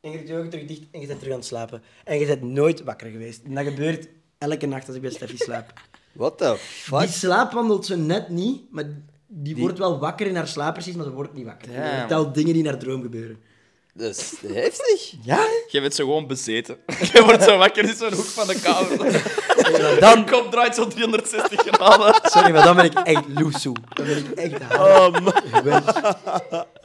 [0.00, 1.82] en je doet je ogen terug dicht, en je bent terug aan het slapen.
[2.04, 3.42] En je bent nooit wakker geweest.
[3.44, 4.08] En dat gebeurt
[4.38, 5.72] elke nacht als ik bij Steffi slaap.
[6.12, 7.00] What the fuck?
[7.00, 8.84] Die slaap wandelt zo net niet, maar
[9.26, 11.72] die, wordt wel wakker in haar slaap precies, maar ze wordt niet wakker.
[11.72, 11.98] Damn.
[11.98, 13.38] vertelt dingen die in haar droom gebeuren.
[13.96, 15.12] Dat is heftig.
[15.22, 15.46] Ja?
[15.68, 16.76] Je bent zo gewoon bezeten.
[17.12, 19.22] Je wordt zo wakker in zo'n hoek van de kamer.
[19.80, 22.30] dan Dan kop draait zo 360 graden.
[22.30, 23.76] Sorry, maar dan ben ik echt loesoe.
[23.94, 24.74] Dan ben ik echt.
[24.74, 25.32] Oh, man.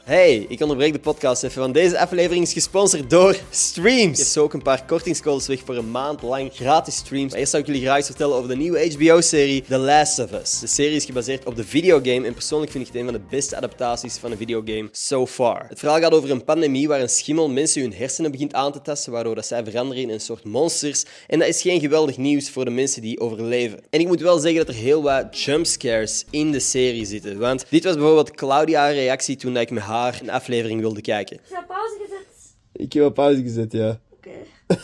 [0.04, 4.18] Hey, ik onderbreek de podcast even, want deze aflevering is gesponsord door Streams.
[4.18, 7.32] Je hebt zo ook een paar kortingscodes weg voor een maand lang gratis streams.
[7.32, 10.58] Eerst zou ik jullie graag eens vertellen over de nieuwe HBO-serie The Last of Us.
[10.58, 13.26] De serie is gebaseerd op de videogame en persoonlijk vind ik het een van de
[13.30, 15.66] beste adaptaties van een videogame so far.
[15.68, 18.82] Het verhaal gaat over een pandemie waar een schimmel mensen hun hersenen begint aan te
[18.82, 21.04] tasten, waardoor dat zij veranderen in een soort monsters.
[21.26, 23.80] En dat is geen geweldig nieuws voor de mensen die overleven.
[23.90, 27.38] En ik moet wel zeggen dat er heel wat jumpscares in de serie zitten.
[27.38, 31.38] Want dit was bijvoorbeeld Claudia's reactie toen ik met haar een aflevering wilde kijken.
[31.44, 32.54] Is dat pauze gezet?
[32.72, 34.00] Ik heb op pauze gezet, ja.
[34.10, 34.30] Oké.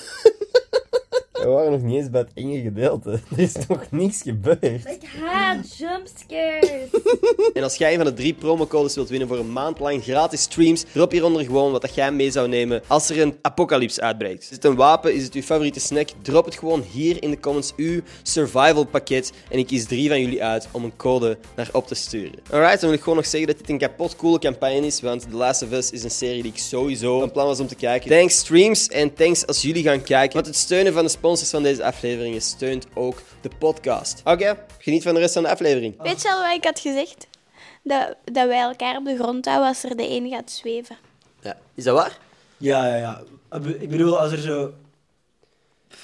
[1.43, 3.11] We waren nog niet eens bij het enge gedeelte.
[3.30, 4.62] Er is nog niks gebeurd.
[4.62, 6.89] Ik haat jumpscares.
[7.55, 10.43] En als jij een van de drie promocodes wilt winnen voor een maand lang gratis
[10.43, 14.43] streams, drop hieronder gewoon wat dat jij mee zou nemen als er een apocalypse uitbreekt.
[14.43, 15.14] Is het een wapen?
[15.14, 16.09] Is het uw favoriete snack?
[16.22, 19.32] Drop het gewoon hier in de comments, uw survival pakket.
[19.51, 22.39] En ik kies drie van jullie uit om een code naar op te sturen.
[22.51, 25.30] Alright, dan wil ik gewoon nog zeggen dat dit een kapot coole campagne is, want
[25.30, 27.74] The Last of Us is een serie die ik sowieso van plan was om te
[27.74, 28.11] kijken.
[28.11, 30.34] Thanks streams en thanks als jullie gaan kijken.
[30.34, 34.20] Want het steunen van de sponsors van deze afleveringen steunt ook de podcast.
[34.24, 36.03] Oké, geniet van de rest van de aflevering.
[36.03, 37.26] Weet je al wat ik had gezegd?
[37.83, 40.97] Dat, dat wij elkaar op de grond houden als er de een gaat zweven.
[41.41, 41.59] Ja.
[41.74, 42.18] Is dat waar?
[42.57, 43.22] Ja, ja, ja.
[43.79, 44.72] Ik bedoel, als er zo...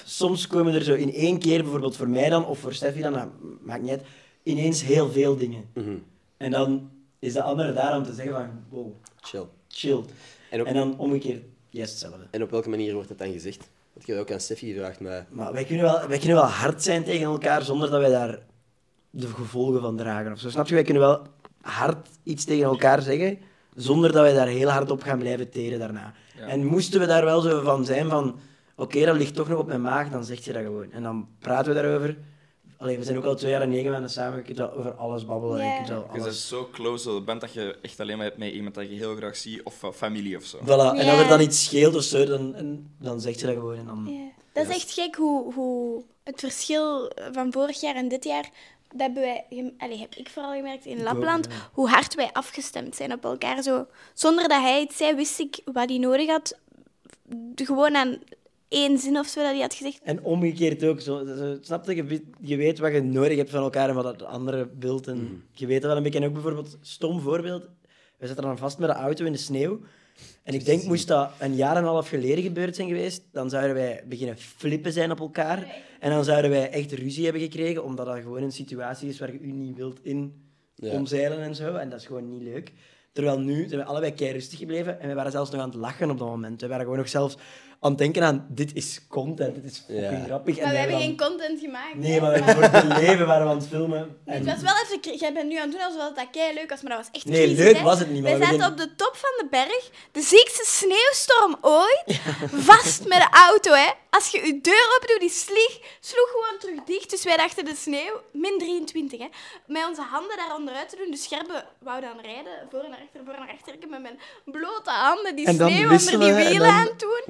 [0.04, 3.12] Soms komen er zo in één keer, bijvoorbeeld voor mij dan, of voor Steffi dan,
[3.12, 3.28] dat
[3.60, 4.02] maakt niet uit,
[4.42, 5.64] ineens heel veel dingen.
[5.74, 5.96] Mhm.
[6.36, 9.44] En dan is de andere daar om te zeggen van, wow, Chill.
[9.68, 10.00] chill.
[10.50, 12.26] En op, En dan omgekeerd, juist hetzelfde.
[12.30, 13.68] en op welke manier wordt dat dan gezegd?
[13.94, 15.26] Want ik heb ook aan Steffi gevraagd, maar...
[15.30, 18.38] Maar wij kunnen, wel, wij kunnen wel hard zijn tegen elkaar zonder dat wij daar
[19.10, 20.32] de gevolgen van dragen.
[20.32, 20.50] Of zo.
[20.50, 20.74] Snap je?
[20.74, 21.26] Wij kunnen wel
[21.60, 23.38] hard iets tegen elkaar zeggen,
[23.74, 26.14] zonder dat wij daar heel hard op gaan blijven teren daarna.
[26.36, 26.46] Ja.
[26.46, 28.38] En moesten we daar wel zo van zijn van,
[28.76, 30.92] oké, dat ligt toch nog op mijn maag, dan zeg je dat gewoon.
[30.92, 32.16] En dan praten we daarover.
[32.76, 34.94] Allee, we zijn ook al twee jaar en negen maanden samen, je kunt wel over
[34.94, 35.66] alles babbelen.
[35.66, 36.48] Je kunt wel Je bent alles...
[36.48, 38.94] zo close dat je bent dat je echt alleen maar hebt met iemand dat je
[38.94, 40.58] heel graag ziet, of familie of zo.
[40.62, 40.98] Voilà.
[40.98, 43.76] En als er dan iets scheelt of zo, dan, en, dan zeg je dat gewoon.
[43.76, 44.06] En dan...
[44.08, 44.42] Ja.
[44.52, 48.50] Dat is echt gek hoe, hoe het verschil van vorig jaar en dit jaar.
[48.88, 51.70] Dat hebben wij, allee, heb ik vooral gemerkt in ook, Lapland, ja.
[51.72, 53.62] hoe hard wij afgestemd zijn op elkaar.
[53.62, 56.58] Zo, zonder dat hij iets zei, wist ik wat hij nodig had.
[57.54, 58.18] Gewoon aan
[58.74, 60.00] één zin of zo dat hij had gezegd.
[60.02, 61.00] En omgekeerd ook.
[61.00, 61.94] Zo, zo, snap je?
[61.94, 65.06] Je weet- Je weet wat je nodig hebt van elkaar en wat het andere wilt.
[65.06, 65.32] En Mhm.
[65.52, 66.18] Je weet dat wel een beetje.
[66.18, 67.62] En ook bijvoorbeeld, stom voorbeeld.
[68.18, 69.80] We zaten dan vast met de auto in de sneeuw.
[70.42, 73.50] En ik denk, moest dat een jaar en een half geleden gebeurd zijn geweest, dan
[73.50, 75.66] zouden wij beginnen flippen zijn op elkaar.
[76.00, 79.32] En dan zouden wij echt ruzie hebben gekregen, omdat dat gewoon een situatie is waar
[79.32, 80.42] je u niet wilt in
[80.74, 80.92] Ja.
[80.92, 81.74] omzeilen en zo.
[81.74, 82.72] En dat is gewoon niet leuk.
[83.12, 85.78] Terwijl nu zijn we allebei kei rustig gebleven en we waren zelfs nog aan het
[85.78, 86.60] lachen op dat moment.
[86.60, 87.36] We waren gewoon nog zelfs
[87.84, 90.24] aan het denken aan, dit is content, dit is fucking Ja.
[90.24, 90.60] grappig.
[90.60, 91.94] Maar we hebben dan- geen content gemaakt.
[91.94, 94.16] Nee, maar we hebben voor het leven waren we aan het filmen.
[94.24, 94.46] En...
[94.46, 95.18] Het was wel even...
[95.18, 97.24] Jij bent nu aan het doen alsof dat kei leuk was, maar dat was echt
[97.24, 97.82] Nee, crisis, leuk hè.
[97.82, 100.64] was het niet, maar We we zaten op de top van de berg, de ziekste
[100.66, 102.20] sneeuwstorm ooit,
[102.70, 103.90] vast met de auto, hè.
[104.10, 107.10] Als je je deur opdoet, die slieg, sloeg gewoon terug dicht.
[107.10, 109.28] Dus wij dachten de sneeuw, min 23, hè.
[109.66, 111.10] Met onze handen daar onderuit te doen.
[111.10, 113.74] De scherpen wou dan rijden, voor en achter, voor en naar achter.
[113.74, 117.22] Ik heb met mijn blote handen die sneeuw onder die wielen aan het doen.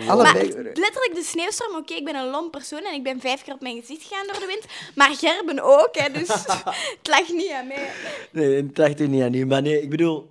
[0.52, 3.60] Letterlijk de sneeuwstorm, oké, ik ben een lomp persoon en ik ben vijf keer op
[3.60, 4.64] mijn gezicht gegaan door de wind.
[4.94, 6.28] Maar Gerben ook, hè, dus
[6.98, 7.90] het lag niet aan mij.
[8.32, 9.46] Nee, het dacht er niet aan nu.
[9.46, 10.30] Maar nee, ik bedoel,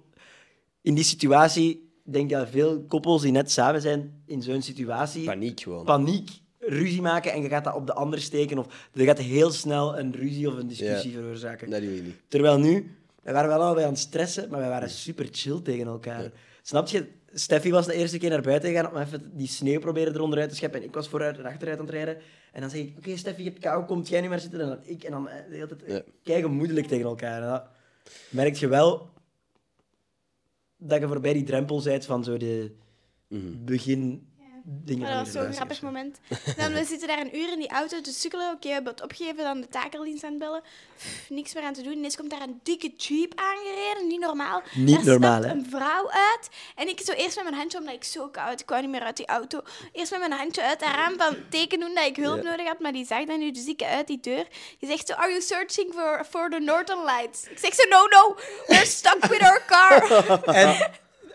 [0.82, 5.24] in die situatie, denk ik dat veel koppels die net samen zijn, in zo'n situatie,
[5.26, 5.86] Paniek gewoon.
[5.86, 8.57] paniek, ruzie maken en je gaat dat op de ander steken.
[8.57, 11.18] Of je gaat heel snel een ruzie of een discussie Ja.
[11.20, 11.70] veroorzaken.
[11.70, 12.16] Dat doe je niet.
[12.28, 15.88] Terwijl nu, wij waren wel allebei aan het stressen, maar wij waren super chill tegen
[15.88, 16.32] elkaar.
[16.61, 17.07] Snap je?
[17.34, 20.49] Steffi was de eerste keer naar buiten gegaan om even die sneeuw proberen eronder uit
[20.49, 20.79] te scheppen.
[20.81, 22.17] En ik was vooruit en achteruit aan het rijden.
[22.51, 24.59] En dan zeg ik, oké Steffi, je hebt kou, komt jij nu maar zitten?
[24.61, 25.03] En dan ik.
[25.03, 26.01] En dan eh, de hele tijd Ja.
[26.23, 27.41] kei gemoedelijk tegen elkaar.
[27.41, 27.63] En dat
[28.29, 29.09] merk je wel
[30.77, 32.71] dat je voorbij die drempel bent van zo de
[33.65, 34.27] begin
[34.64, 36.20] dingen Maar van dat was zo'n grappig moment.
[36.57, 38.51] Dan, we zitten daar een uur in die auto te sukkelen.
[38.51, 40.61] Oké, we hebben het opgegeven, dan de takeldienst aan het bellen.
[40.97, 41.93] Pff, niks meer aan te doen.
[41.93, 44.07] Ineens komt daar een dikke jeep aangereden.
[44.07, 44.61] Niet normaal.
[44.74, 45.59] Niet daar normaal, stapt hè?
[45.59, 46.49] een vrouw uit.
[46.76, 49.03] En ik zo eerst met mijn handje, omdat ik zo koud, ik wou niet meer
[49.03, 49.61] uit die auto.
[49.91, 52.80] Eerst met mijn handje uit haar raam van teken doen dat ik hulp nodig had.
[52.80, 54.47] Maar die zag dan nu, dus ik uit die deur.
[54.80, 57.43] Die zegt zo, are you searching for, for the Northern Lights?
[57.43, 58.36] Ik zeg zo, no, no,
[58.68, 60.01] we're stuck with our car.
[60.53, 60.78] En,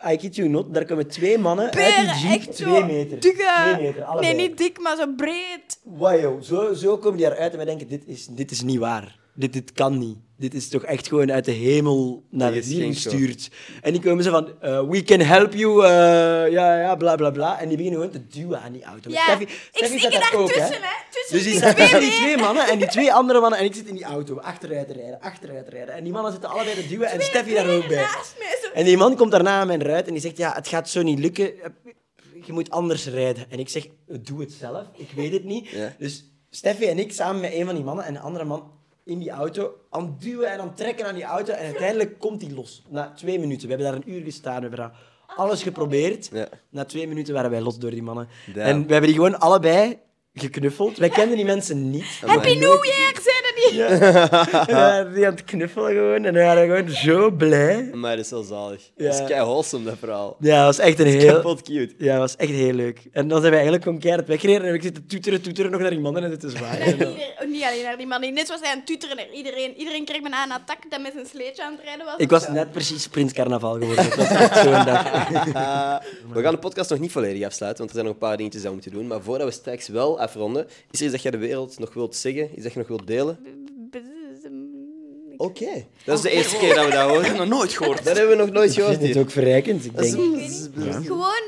[0.06, 3.20] I you not, daar komen twee mannen uit Beren, die jeep, echt twee meter.
[3.20, 4.34] dikke- Twee meter, allebei.
[4.36, 5.80] Nee, niet dik, maar zo breed.
[5.84, 6.42] Wauw, joh.
[6.42, 9.18] Zo, zo komen die eruit en wij denken, dit is, dit is niet waar.
[9.34, 10.16] Dit, dit kan niet.
[10.38, 13.50] Dit is toch echt gewoon uit de hemel naar hier geen gestuurd.
[13.80, 15.90] En die komen ze van, eh, we can help you, eh,
[16.52, 17.60] ja, ja, bla, bla, bla.
[17.60, 19.10] En die beginnen gewoon te duwen aan die auto.
[19.10, 20.60] Ja, Steffi, ik Steffi zit zat daar ook, hè.
[20.60, 20.88] tussen, hè.
[21.10, 22.22] Tussen Dus die die staat twee tussen die benen.
[22.24, 23.58] twee mannen en die twee andere mannen.
[23.58, 25.94] En ik zit in die auto, achteruit te rijden, achteruit te rijden.
[25.94, 28.06] En die mannen zitten allebei te duwen en Steffi daar ook bij.
[28.74, 31.02] En die man komt daarna aan mijn ruit en die zegt, ja, het gaat zo
[31.02, 31.52] niet lukken.
[32.44, 33.44] Je moet anders rijden.
[33.50, 34.86] En ik zeg, doe het zelf.
[34.96, 35.68] Ik weet het niet.
[35.68, 35.94] Ja.
[35.98, 38.76] Dus Steffi en ik samen met een van die mannen en een andere man
[39.08, 41.52] in die auto aan het duwen en aan het trekken aan die auto.
[41.52, 42.82] En uiteindelijk komt die los.
[42.88, 43.68] Na twee minuten.
[43.68, 44.54] We hebben daar een uur gestaan.
[44.54, 44.92] We hebben daar
[45.36, 46.28] alles geprobeerd.
[46.32, 46.48] Ja.
[46.70, 48.28] Na twee minuten waren wij los door die mannen.
[48.46, 48.66] Damn.
[48.66, 49.98] En we hebben die gewoon allebei
[50.34, 50.96] geknuffeld.
[50.96, 52.20] Wij kenden die mensen niet.
[52.26, 53.12] Happy New Year,
[53.70, 53.80] niet?
[53.80, 53.98] En
[54.66, 56.24] we waren die aan het knuffelen gewoon.
[56.24, 57.90] En we waren gewoon zo blij.
[57.94, 58.90] Maar dat is wel zalig.
[58.96, 59.04] Ja.
[59.04, 60.36] Dat is kei wholesome, dat verhaal.
[60.40, 61.34] Ja, dat was echt een Heel...
[61.34, 61.94] Kapot cute.
[61.98, 63.00] Ja, dat was echt heel leuk.
[63.12, 64.60] En dan zijn we eigenlijk gewoon keihard weggereden.
[64.60, 66.78] En heb ik zitten toeteren, toeteren nog naar die mannen en zwaaien.
[66.78, 67.08] Naar ieder-
[67.40, 68.20] oh, niet alleen naar die man.
[68.20, 69.74] Net was hij aan het naar iedereen.
[69.76, 72.14] Iedereen kreeg me aan een attack dat met zijn sleetje aan het rijden was.
[72.16, 74.04] Ik was net precies Prins Carnaval geworden.
[74.08, 75.02] Dat was echt zo'n dag.
[76.32, 78.62] we gaan de podcast nog niet volledig afsluiten, want er zijn nog een paar dingetjes
[78.62, 79.06] dat we moeten doen.
[79.06, 82.16] Maar voordat we straks wel afronden, is er iets dat jij de wereld nog wilt
[82.16, 82.50] zeggen?
[82.54, 83.38] Iets dat je nog wilt delen?
[85.40, 85.84] Oké.
[86.04, 87.36] Dat is de eerste keer dat we dat Ik horen.
[87.36, 88.04] nog nooit gehoord.
[88.04, 89.84] Dat hebben we nog nooit gehoord Het is ook verrijkend.
[89.84, 91.42] Ik Dat is- denk, Gewoon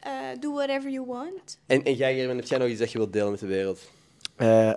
[0.00, 1.58] eh do whatever you want.
[1.66, 3.80] En, en jij, Gerben, heb jij nog iets dat je wilt delen met de wereld?
[4.36, 4.72] Eh,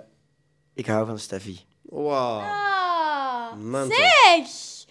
[0.74, 1.60] ik hou van Steffi.
[1.82, 2.42] Wow.
[2.42, 4.46] Ah, zeg!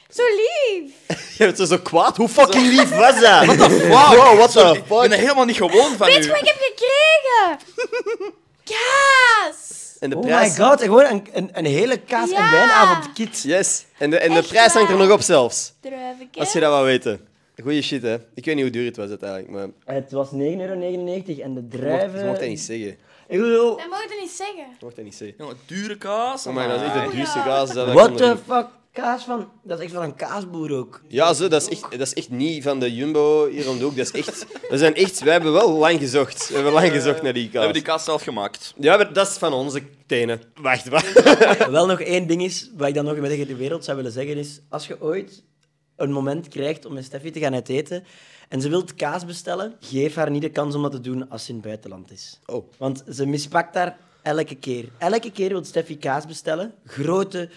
[0.09, 0.91] Zo lief!
[1.37, 2.17] Je bent zo, zo kwaad.
[2.17, 3.45] Hoe fucking lief was dat?
[3.45, 3.87] What the fuck?
[3.91, 5.11] Wow, what the Ik ben fuck?
[5.11, 7.67] er helemaal niet gewoon van Weet je wat ik heb gekregen?
[8.63, 9.88] Kaas!
[9.99, 10.57] En de Oh prijs...
[10.57, 12.51] my god, gewoon een, een, een hele kaas- en Ja.
[12.51, 13.41] wijnavond kit.
[13.41, 13.85] Yes.
[13.97, 15.05] En de, en de Echt prijs hangt er waar?
[15.07, 15.73] nog op zelfs.
[15.79, 16.39] Druivenke.
[16.39, 17.27] Als je dat wou weten.
[17.63, 18.13] Goeie shit, hè.
[18.33, 19.67] Ik weet niet hoe duur het was uiteindelijk, maar...
[19.95, 20.85] Het was 9,99 euro en de
[21.37, 22.25] Je mocht, druiven...
[22.25, 22.97] mocht dat niet zeggen.
[23.27, 24.57] Ik bedoel, Dat mag je niet zeggen.
[24.57, 25.37] Je mocht dat niet zeggen.
[25.39, 26.47] Jongen, dure kaas.
[26.47, 27.73] Oh my god, dat is echt de Oh, duurste kaas.
[27.73, 28.67] Dat ik what the fuck?
[28.99, 29.49] Kaas van...
[29.63, 31.01] Dat is echt van een kaasboer ook.
[31.07, 33.83] Ja, zo, dat, is echt, dat is echt niet van de Jumbo hier om de
[33.83, 33.95] hoek.
[33.95, 34.45] Dat is echt...
[34.69, 35.19] We zijn echt...
[35.23, 36.47] Wij hebben wel lang gezocht.
[36.47, 37.63] We hebben lang gezocht naar die We kaas.
[37.63, 38.73] hebben die kaas zelf gemaakt.
[38.77, 40.41] Ja, maar dat is van onze tenen.
[40.61, 41.23] Wacht, wacht.
[41.69, 44.11] Wel nog één ding is, wat ik dan nog met tegen de wereld zou willen
[44.11, 45.43] zeggen, is als je ooit
[45.95, 48.03] een moment krijgt om met Steffi te gaan uiteten
[48.49, 51.43] en ze wilt kaas bestellen, geef haar niet de kans om dat te doen als
[51.43, 52.39] ze in het buitenland is.
[52.45, 52.71] Oh.
[52.77, 54.89] Want ze mispakt daar elke keer.
[54.97, 56.73] Elke keer wil Steffi kaas bestellen.
[56.85, 57.49] Grote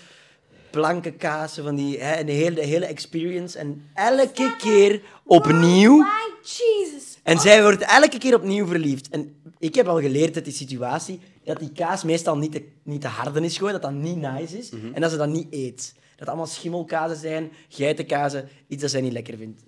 [0.72, 3.58] planken kazen, van die, hè, een hele, de hele experience.
[3.58, 5.96] En elke keer opnieuw...
[5.96, 7.18] My Jesus.
[7.22, 9.08] En zij wordt elke keer opnieuw verliefd.
[9.08, 13.00] En ik heb al geleerd uit die situatie dat die kaas meestal niet te, niet
[13.00, 15.94] te harde is gewoon, dat dat niet nice is en dat ze dat niet eet.
[16.16, 19.62] Dat allemaal schimmelkazen zijn, geitenkazen, iets dat zij niet lekker vindt.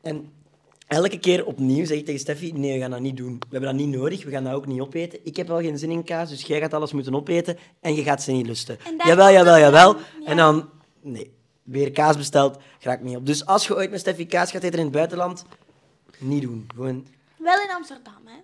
[0.00, 0.32] En
[0.86, 3.32] elke keer opnieuw zeg ik tegen Steffi, nee, we gaan dat niet doen.
[3.38, 5.18] We hebben dat niet nodig, we gaan dat ook niet opeten.
[5.22, 8.02] Ik heb wel geen zin in kaas, dus jij gaat alles moeten opeten en je
[8.02, 8.78] gaat ze niet lusten.
[8.98, 9.92] Jawel, jawel, jawel.
[9.92, 10.26] dan, ja.
[10.26, 10.68] En dan,
[11.00, 11.32] nee,
[11.62, 13.26] weer kaas besteld, ga ik niet op.
[13.26, 15.44] Dus als je ooit met Steffi kaas gaat eten in het buitenland,
[16.18, 16.66] niet doen.
[16.74, 17.06] Gewoon
[17.36, 18.36] Wel in Amsterdam, hè?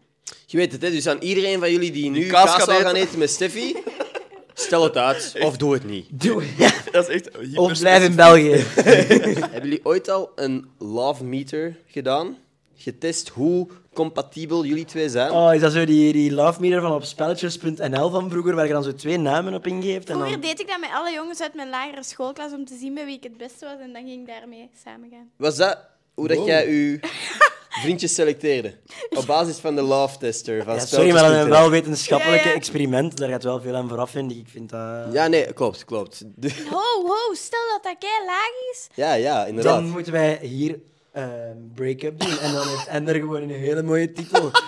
[0.47, 0.91] Je weet het, hè.
[0.91, 3.07] Dus aan iedereen van jullie die nu kaas kaas, gaat zou gaan eten.
[3.07, 3.77] eten met Steffi,
[4.55, 5.35] stel het uit.
[5.47, 6.07] Of doe het niet.
[6.11, 6.45] Doe.
[6.57, 6.73] Ja.
[6.91, 8.51] Dat is echt Of blijf in België.
[8.85, 12.37] Hebben jullie ooit al een love meter gedaan?
[12.75, 15.31] Getest hoe compatibel jullie twee zijn?
[15.31, 18.73] Oh, is dat zo die, die love meter van op spelletjes.nl van vroeger, waar je
[18.73, 20.09] dan zo twee namen op ingeeft?
[20.09, 20.41] En Vroeger dan...
[20.41, 23.17] deed ik dat met alle jongens uit mijn lagere schoolklas om te zien bij wie
[23.17, 25.31] ik het beste was en dan ging ik daarmee samen gaan.
[25.37, 25.79] Was dat
[26.15, 27.01] hoe dat jij je
[27.81, 28.75] vriendjes selecteerde?
[29.11, 32.55] Op basis van de love tester van Ja, sorry, maar dat is wel wetenschappelijke Ja,
[32.55, 33.17] experiment.
[33.17, 34.37] Daar gaat wel veel aan vooraf, vind ik.
[34.37, 35.13] Ik vind dat...
[35.13, 36.23] Ja, nee, klopt, klopt.
[36.37, 38.87] De- Ho, ho, stel dat dat kei laag is.
[38.95, 39.75] Ja, ja, inderdaad.
[39.75, 40.79] Dan moeten wij hier
[41.13, 42.39] ehm break-up doen.
[42.39, 44.51] En dan heeft Ender gewoon een hele mooie titel.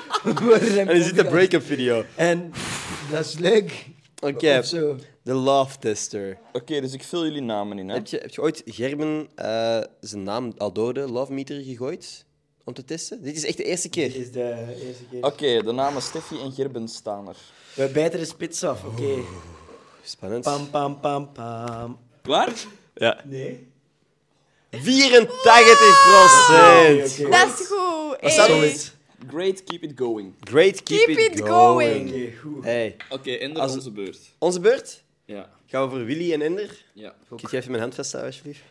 [0.77, 2.05] En er zit een break-up video.
[2.15, 2.53] En
[3.11, 3.87] dat is leuk.
[4.23, 4.63] Oké,
[5.23, 6.39] de love tester.
[6.53, 7.89] Oké, dus ik vul jullie namen in.
[7.89, 7.95] Hè?
[7.95, 12.25] Heb je, heb je ooit Gerben eh, zijn naam al door de love meter gegooid?
[12.65, 13.23] Om te testen?
[13.23, 14.21] Dit is echt de eerste Dit keer.
[14.21, 15.25] is de eerste keer.
[15.25, 17.37] Oké, de namen Steffi en Gerben staan er.
[17.75, 19.15] We bijten de spits af, oké.
[20.03, 20.45] Spannend.
[20.45, 21.99] Pam, pam, pam, pam.
[22.23, 22.53] Klaar?
[22.95, 23.21] Ja.
[23.25, 23.67] Nee?
[24.71, 27.21] 84 procent.
[27.21, 27.31] Oké.
[27.31, 28.17] Dat is goed.
[28.21, 28.55] Wat staat er?
[28.57, 28.69] Hey.
[28.69, 28.93] Solid.
[29.29, 30.35] Great, keep it going.
[30.41, 32.09] Great, keep, Keep it, it going.
[32.09, 32.65] Oké, goed.
[32.65, 34.19] Hey, Oké, Ender, Als- onze beurt.
[34.39, 35.03] onze beurt.
[35.25, 35.51] Ja.
[35.67, 36.85] Gaan we voor Willy en Ender?
[36.93, 37.15] ja.
[37.29, 38.63] Kun je even mijn hand vasthouden, alsjeblieft?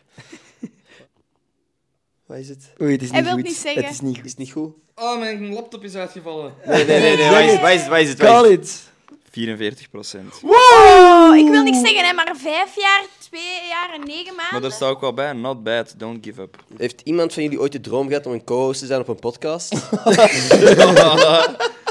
[2.34, 2.72] Wat is het?
[2.82, 3.46] Oei, het is Hij niet wil goed.
[3.46, 3.82] niet zeggen.
[3.82, 4.28] Het is niet Is goed.
[4.30, 4.72] het niet goed?
[4.94, 6.54] Oh, mijn laptop is uitgevallen.
[6.66, 7.16] Nee, nee, nee.
[7.16, 7.30] nee.
[7.30, 7.60] Waar is het?
[7.60, 7.88] Waar is het?
[7.88, 8.18] Waar is het?
[8.18, 8.64] Waar Call is het?
[8.64, 8.92] it.
[9.30, 10.34] 44 procent.
[10.42, 14.52] Oh, ik wil niks zeggen, hè, maar vijf jaar, twee jaar en negen maanden.
[14.52, 16.56] Maar daar staat ook wel bij, not bad, don't give up.
[16.76, 19.18] Heeft iemand van jullie ooit de droom gehad om een co-host te zijn op een
[19.18, 19.72] podcast?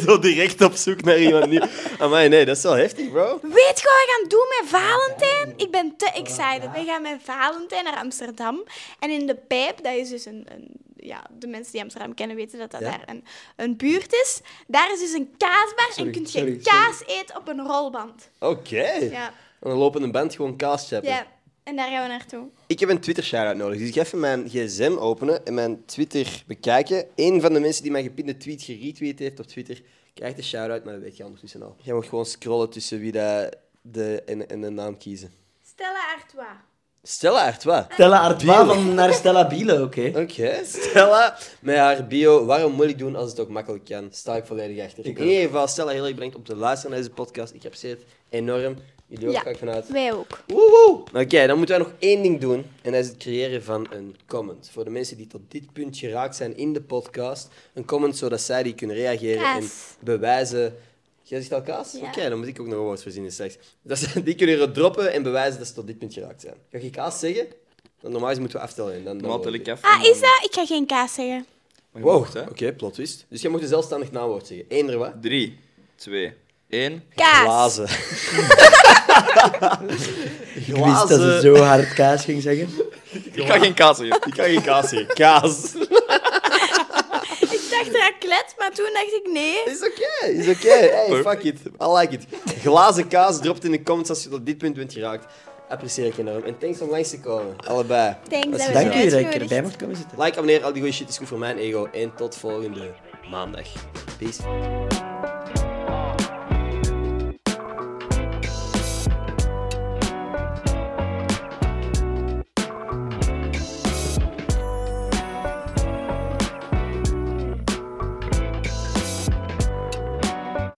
[0.06, 1.66] Zo direct op zoek naar iemand nieuw.
[1.98, 3.38] Amai, nee, dat is wel heftig, bro.
[3.42, 5.52] Weet je wat we gaan doen met Valentijn?
[5.56, 6.70] Ik ben te excited.
[6.74, 8.64] We gaan met Valentijn naar Amsterdam.
[8.98, 10.46] En in de Pijp, dat is dus een...
[10.52, 10.68] een
[11.00, 12.86] ja, de mensen die Amsterdam kennen weten dat dat Ja.
[12.90, 13.24] daar een,
[13.56, 14.40] een buurt is.
[14.66, 18.28] Daar is dus een kaasbar Sorry, en kun je sorry, kaas eten op een rolband.
[18.38, 18.90] Oké.
[19.10, 19.26] Ja,
[19.60, 21.10] En dan lopen een band gewoon kaas chappen.
[21.10, 21.26] ja.
[21.68, 22.48] En daar gaan we naartoe.
[22.66, 23.78] Ik heb een Twitter shout-out nodig.
[23.78, 27.06] Dus ik ga even mijn gsm openen en mijn Twitter bekijken.
[27.14, 29.82] Een van de mensen die mijn gepinde tweet geretweet heeft op Twitter,
[30.14, 31.76] krijgt een shout-out, maar dat weet je ondertussen al.
[31.82, 35.32] Jij mag gewoon scrollen tussen wie dat de en, en de naam kiezen.
[35.66, 36.56] Stella Artois.
[37.02, 37.84] Stella Artois.
[37.92, 40.12] Stella Artois van naar Stella Biele, oké.
[40.14, 42.44] Oké, Stella met haar bio.
[42.44, 44.08] Waarom moeilijk doen als het ook makkelijk kan?
[44.12, 45.06] Sta ik volledig achter.
[45.06, 47.54] Ik In ieder geval, Stella heel erg bedankt om te luisteren naar deze podcast.
[47.54, 48.76] Ik apprecieer het enorm.
[49.08, 49.40] Jullie ook, Ja.
[49.40, 49.88] ga ik vanuit.
[49.88, 50.42] Wij ook.
[50.46, 51.02] Woehoe!
[51.14, 52.64] Oké, dan moeten wij nog één ding doen.
[52.82, 54.70] En dat is het creëren van een comment.
[54.72, 57.48] Voor de mensen die tot dit punt geraakt zijn in de podcast.
[57.74, 59.68] Een comment zodat zij die kunnen reageren en
[60.00, 60.76] bewijzen...
[61.22, 61.92] Jij zegt al kaas?
[61.92, 62.06] Ja.
[62.06, 63.56] Oké, dan moet ik ook nog een woord verzinnen straks.
[63.82, 66.54] Dat ze die kunnen droppen en bewijzen dat ze tot dit punt geraakt zijn.
[66.70, 67.46] Ga je kaas zeggen?
[68.00, 68.92] Dan normaal moeten we aftellen.
[68.94, 69.88] En dan, dan Normaal tel wordt ik even.
[69.88, 70.40] Ah, is dat?
[70.42, 71.46] Ik ga geen kaas zeggen.
[71.90, 73.26] Wow, oké, plot twist.
[73.28, 74.66] Dus jij mocht een zelfstandig naamwoord zeggen.
[74.68, 75.12] Eender wat?
[75.22, 75.58] Drie,
[75.96, 76.32] twee,
[76.68, 77.02] één.
[77.14, 77.74] Kaas.
[77.74, 77.88] Glazen.
[80.66, 82.68] Ik wist dat ze zo hard kaas ging zeggen.
[83.32, 84.16] Ik ga geen kaas zeggen.
[84.26, 85.14] Ik kan geen kaas zeggen.
[85.14, 85.74] Kaas.
[87.40, 89.62] Ik dacht raclette, maar toen dacht ik nee.
[89.64, 90.68] Is oké, is oké.
[90.68, 91.60] Hey, fuck it.
[91.82, 92.26] I like it.
[92.62, 95.26] Glazen kaas dropt in de comments als je tot dit punt bent geraakt.
[95.68, 96.42] Apprecieer ik enorm.
[96.44, 97.56] En thanks om langs te komen.
[97.66, 98.16] Allebei.
[98.28, 100.18] Thanks Dat Dank je dat ik erbij mocht komen zitten.
[100.18, 101.88] Like, abonneer, al die goede shit is goed voor mijn ego.
[101.92, 102.94] En tot volgende
[103.30, 103.66] maandag.
[104.18, 104.42] Peace.